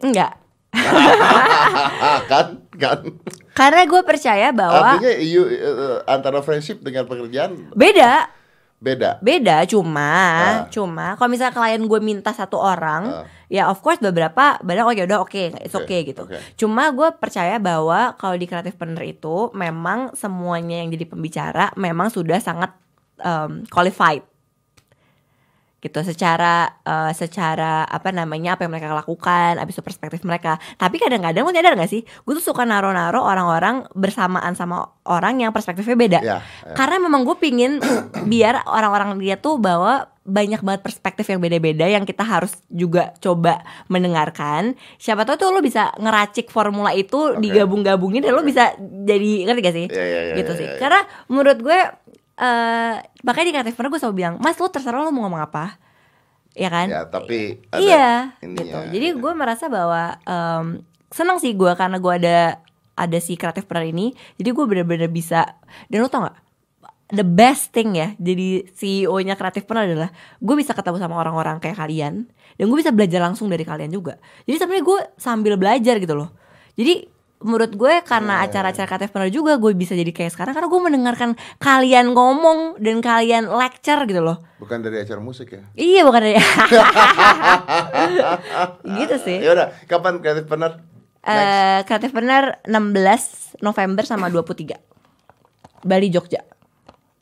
enggak 0.02 0.34
kan, 2.32 2.64
kan. 2.80 2.98
karena 3.52 3.82
gue 3.84 4.02
percaya 4.02 4.48
bahwa 4.56 4.96
Artinya 4.96 5.12
you, 5.20 5.44
eh, 5.44 6.00
antara 6.08 6.40
friendship 6.40 6.80
dengan 6.80 7.04
pekerjaan 7.04 7.76
beda 7.76 8.32
beda. 8.82 9.22
beda 9.22 9.62
cuma 9.64 10.10
Ah. 10.10 10.66
cuma 10.66 11.14
kalau 11.14 11.30
misalnya 11.30 11.54
klien 11.54 11.78
gue 11.80 12.00
minta 12.02 12.34
satu 12.34 12.58
orang 12.58 13.22
Ah. 13.22 13.24
ya 13.46 13.70
of 13.70 13.78
course 13.78 14.02
beberapa 14.02 14.58
banyak 14.58 14.82
oke 14.82 15.02
udah 15.06 15.18
oke 15.22 15.42
it's 15.62 15.70
Oke, 15.72 15.86
okay 15.86 16.00
gitu 16.02 16.26
oke. 16.26 16.34
cuma 16.58 16.90
gue 16.90 17.14
percaya 17.14 17.62
bahwa 17.62 18.18
kalau 18.18 18.34
di 18.34 18.44
kreatif 18.44 18.74
partner 18.74 19.06
itu 19.06 19.54
memang 19.54 20.10
semuanya 20.12 20.82
yang 20.82 20.90
jadi 20.90 21.06
pembicara 21.06 21.70
memang 21.74 22.10
sudah 22.10 22.42
sangat 22.42 22.74
um, 23.22 23.62
qualified 23.70 24.26
gitu 25.82 25.98
secara 26.06 26.78
eh, 26.86 27.10
secara 27.10 27.82
apa 27.82 28.14
namanya 28.14 28.54
apa 28.54 28.62
yang 28.62 28.70
mereka 28.70 28.94
lakukan 28.94 29.58
abis 29.58 29.74
itu 29.74 29.82
perspektif 29.82 30.22
mereka 30.22 30.62
tapi 30.78 31.02
kadang-kadang 31.02 31.42
lo 31.42 31.50
nyadar 31.50 31.74
gak 31.74 31.90
sih 31.90 32.06
gue 32.06 32.32
tuh 32.38 32.54
suka 32.54 32.62
naro-naro 32.62 33.18
orang-orang 33.18 33.90
bersamaan 33.90 34.54
sama 34.54 34.94
orang 35.02 35.42
yang 35.42 35.50
perspektifnya 35.50 35.98
beda 35.98 36.20
Ya, 36.22 36.38
ya. 36.38 36.74
karena 36.78 37.02
memang 37.02 37.26
gue 37.26 37.34
pingin 37.34 37.82
biar 38.30 38.62
orang-orang 38.62 39.18
dia 39.18 39.34
tuh 39.34 39.58
bawa 39.58 40.06
banyak 40.22 40.62
banget 40.62 40.86
perspektif 40.86 41.26
yang 41.26 41.42
beda-beda 41.42 41.82
yang 41.82 42.06
kita 42.06 42.22
harus 42.22 42.54
juga 42.70 43.10
coba 43.18 43.66
mendengarkan. 43.90 44.78
Siapa 44.94 45.26
tahu 45.26 45.34
tuh 45.34 45.48
lo 45.50 45.58
bisa 45.58 45.90
ngeracik 45.98 46.46
formula 46.46 46.94
itu 46.94 47.34
Oke. 47.34 47.42
digabung-gabungin 47.42 48.22
dan 48.22 48.38
lo 48.38 48.46
bisa 48.46 48.70
jadi 48.78 49.50
ngerti 49.50 49.60
gak 49.66 49.74
sih? 49.74 49.86
Ya, 49.90 50.04
ya, 50.06 50.20
ya, 50.30 50.34
gitu 50.38 50.52
ya, 50.54 50.58
sih. 50.62 50.66
ya, 50.70 50.72
ya. 50.74 50.78
Karena 50.78 51.00
menurut 51.26 51.58
gue 51.58 51.80
eh 52.38 52.96
makanya 53.24 53.46
di 53.48 53.54
kreatif 53.54 53.74
partner 53.76 53.92
gue 53.92 54.00
selalu 54.00 54.16
bilang, 54.16 54.34
"Mas, 54.40 54.56
lo 54.56 54.68
terserah 54.72 55.00
lo 55.04 55.12
mau 55.12 55.28
ngomong 55.28 55.42
apa." 55.42 55.76
Ya 56.52 56.68
kan? 56.68 56.86
Ya, 56.88 57.08
tapi 57.08 57.64
ada 57.72 57.80
iya, 57.80 58.08
ininya, 58.44 58.60
gitu. 58.60 58.78
Jadi 58.92 59.06
ya. 59.08 59.16
gue 59.16 59.32
merasa 59.32 59.64
bahwa 59.72 60.20
em, 60.24 60.84
senang 61.08 61.40
sih 61.40 61.56
gue 61.56 61.72
karena 61.76 61.96
gue 61.96 62.12
ada 62.12 62.60
ada 62.92 63.18
si 63.20 63.40
kreatif 63.40 63.64
partner 63.64 63.88
ini. 63.88 64.12
Jadi 64.36 64.48
gue 64.52 64.64
bener-bener 64.68 65.08
bisa. 65.08 65.56
Dan 65.88 66.04
lo 66.04 66.12
tau 66.12 66.28
gak? 66.28 66.36
The 67.12 67.28
best 67.28 67.76
thing 67.76 67.92
ya 67.92 68.16
jadi 68.16 68.64
CEO-nya 68.72 69.36
kreatif 69.36 69.68
partner 69.68 69.84
adalah 69.84 70.10
gue 70.40 70.54
bisa 70.56 70.72
ketemu 70.72 70.96
sama 70.96 71.20
orang-orang 71.20 71.60
kayak 71.60 71.76
kalian 71.76 72.24
dan 72.56 72.64
gue 72.64 72.78
bisa 72.80 72.88
belajar 72.88 73.20
langsung 73.20 73.52
dari 73.52 73.68
kalian 73.68 73.92
juga. 73.92 74.16
Jadi 74.48 74.56
sebenarnya 74.56 74.84
gue 74.84 74.98
sambil 75.20 75.60
belajar 75.60 76.00
gitu 76.00 76.16
loh. 76.16 76.32
Jadi 76.72 77.11
menurut 77.42 77.74
gue 77.74 77.94
karena 78.06 78.46
acara-acara 78.46 78.86
kreatif 78.86 79.10
partner 79.10 79.30
juga 79.30 79.58
gue 79.58 79.74
bisa 79.74 79.92
jadi 79.92 80.08
kayak 80.14 80.32
sekarang 80.32 80.54
karena 80.56 80.68
gue 80.70 80.80
mendengarkan 80.80 81.30
kalian 81.60 82.16
ngomong 82.16 82.80
dan 82.80 83.02
kalian 83.02 83.50
lecture 83.50 84.00
gitu 84.06 84.22
loh. 84.22 84.38
bukan 84.62 84.78
dari 84.78 85.02
acara 85.02 85.18
musik 85.18 85.50
ya. 85.50 85.62
Iya 85.74 86.06
bukan 86.06 86.20
dari 86.22 86.38
gitu 89.02 89.16
sih. 89.26 89.42
Ya 89.42 89.58
udah, 89.58 89.68
kapan 89.90 90.22
partner? 90.22 90.78
Next. 91.22 91.26
Eh 91.26 91.80
kreatif 91.86 92.10
partner 92.14 92.62
16 92.66 93.62
November 93.62 94.02
sama 94.06 94.30
23 94.30 94.74
Bali 95.82 96.08
Jogja 96.10 96.42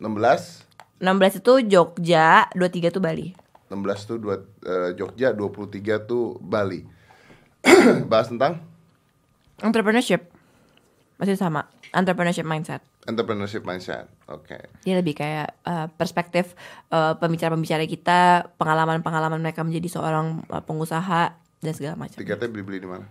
16 0.01 1.01
16 1.01 1.41
itu 1.41 1.53
Jogja 1.69 2.49
23 2.57 2.93
tuh 2.93 3.03
Bali 3.05 3.29
16 3.71 4.09
tuh 4.11 4.19
dua, 4.19 4.43
eh, 4.67 4.91
Jogja, 4.99 5.31
23 5.31 6.03
tuh 6.03 6.43
Bali. 6.43 6.83
Bahas 8.11 8.27
tentang 8.27 8.59
Entrepreneurship 9.61 10.29
Masih 11.17 11.35
sama 11.35 11.69
Entrepreneurship 11.91 12.45
mindset 12.45 12.81
entrepreneurship 13.01 13.65
mindset. 13.65 14.07
Oke. 14.29 14.61
Dia 14.85 14.95
lebih 14.95 15.15
kayak 15.15 15.57
eh, 15.59 15.87
perspektif 15.91 16.53
eh, 16.87 17.15
pembicara-pembicara 17.17 17.83
kita 17.85 18.21
Pengalaman-pengalaman 18.55 19.41
mereka 19.41 19.61
menjadi 19.61 19.89
seorang 19.91 20.45
eh, 20.45 20.61
pengusaha 20.61 21.33
Dan 21.59 21.73
segala 21.73 21.97
macam 21.97 22.15
Tiketnya 22.15 22.47
beli-beli 22.47 22.79
di 22.79 22.89
mana? 22.89 23.05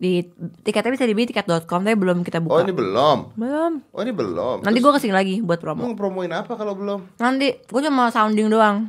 di 0.00 0.24
tiketnya 0.64 0.96
bisa 0.96 1.04
dibeli 1.04 1.28
tiket.com 1.28 1.60
tapi 1.84 1.92
belum 1.92 2.24
kita 2.24 2.40
Oh, 2.40 2.56
buka 2.56 2.64
ini 2.64 2.72
belum. 2.72 3.36
belum 3.36 3.72
Oh, 3.92 4.00
ini 4.00 4.12
belum. 4.14 4.64
nanti 4.64 4.80
gue 4.80 4.88
ke 4.88 4.96
sini 4.98 5.12
lagi 5.12 5.44
buat 5.44 5.60
promo 5.60 5.84
Mau 5.84 5.92
promoin 5.92 6.32
apa 6.32 6.56
kalau 6.56 6.72
belum? 6.72 7.04
nanti 7.16 7.60
gue 7.60 7.80
cuma 7.82 8.08
sounding 8.08 8.48
doang 8.48 8.88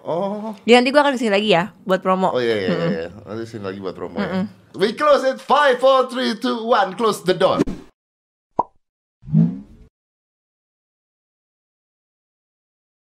Oh. 0.00 0.56
Jadi 0.64 0.74
nanti 0.74 0.88
gue 0.88 0.98
akan 0.98 1.12
ke 1.12 1.20
sini 1.20 1.30
lagi 1.30 1.48
ya 1.50 1.70
buat 1.84 2.00
promo. 2.00 2.32
Oh 2.32 2.40
iya 2.40 2.56
iya 2.56 2.70
iya. 2.88 3.08
Nanti 3.20 3.44
sini 3.44 3.60
lagi 3.60 3.76
buat 3.76 3.92
promo 3.92 4.16
ya. 4.16 4.48
We 4.78 4.92
close 4.92 5.24
it 5.24 5.40
5 5.40 5.80
4 5.80 6.08
3 6.08 6.38
2 6.38 6.64
1 6.64 6.94
close 6.94 7.20
the 7.24 7.34
door. 7.34 7.58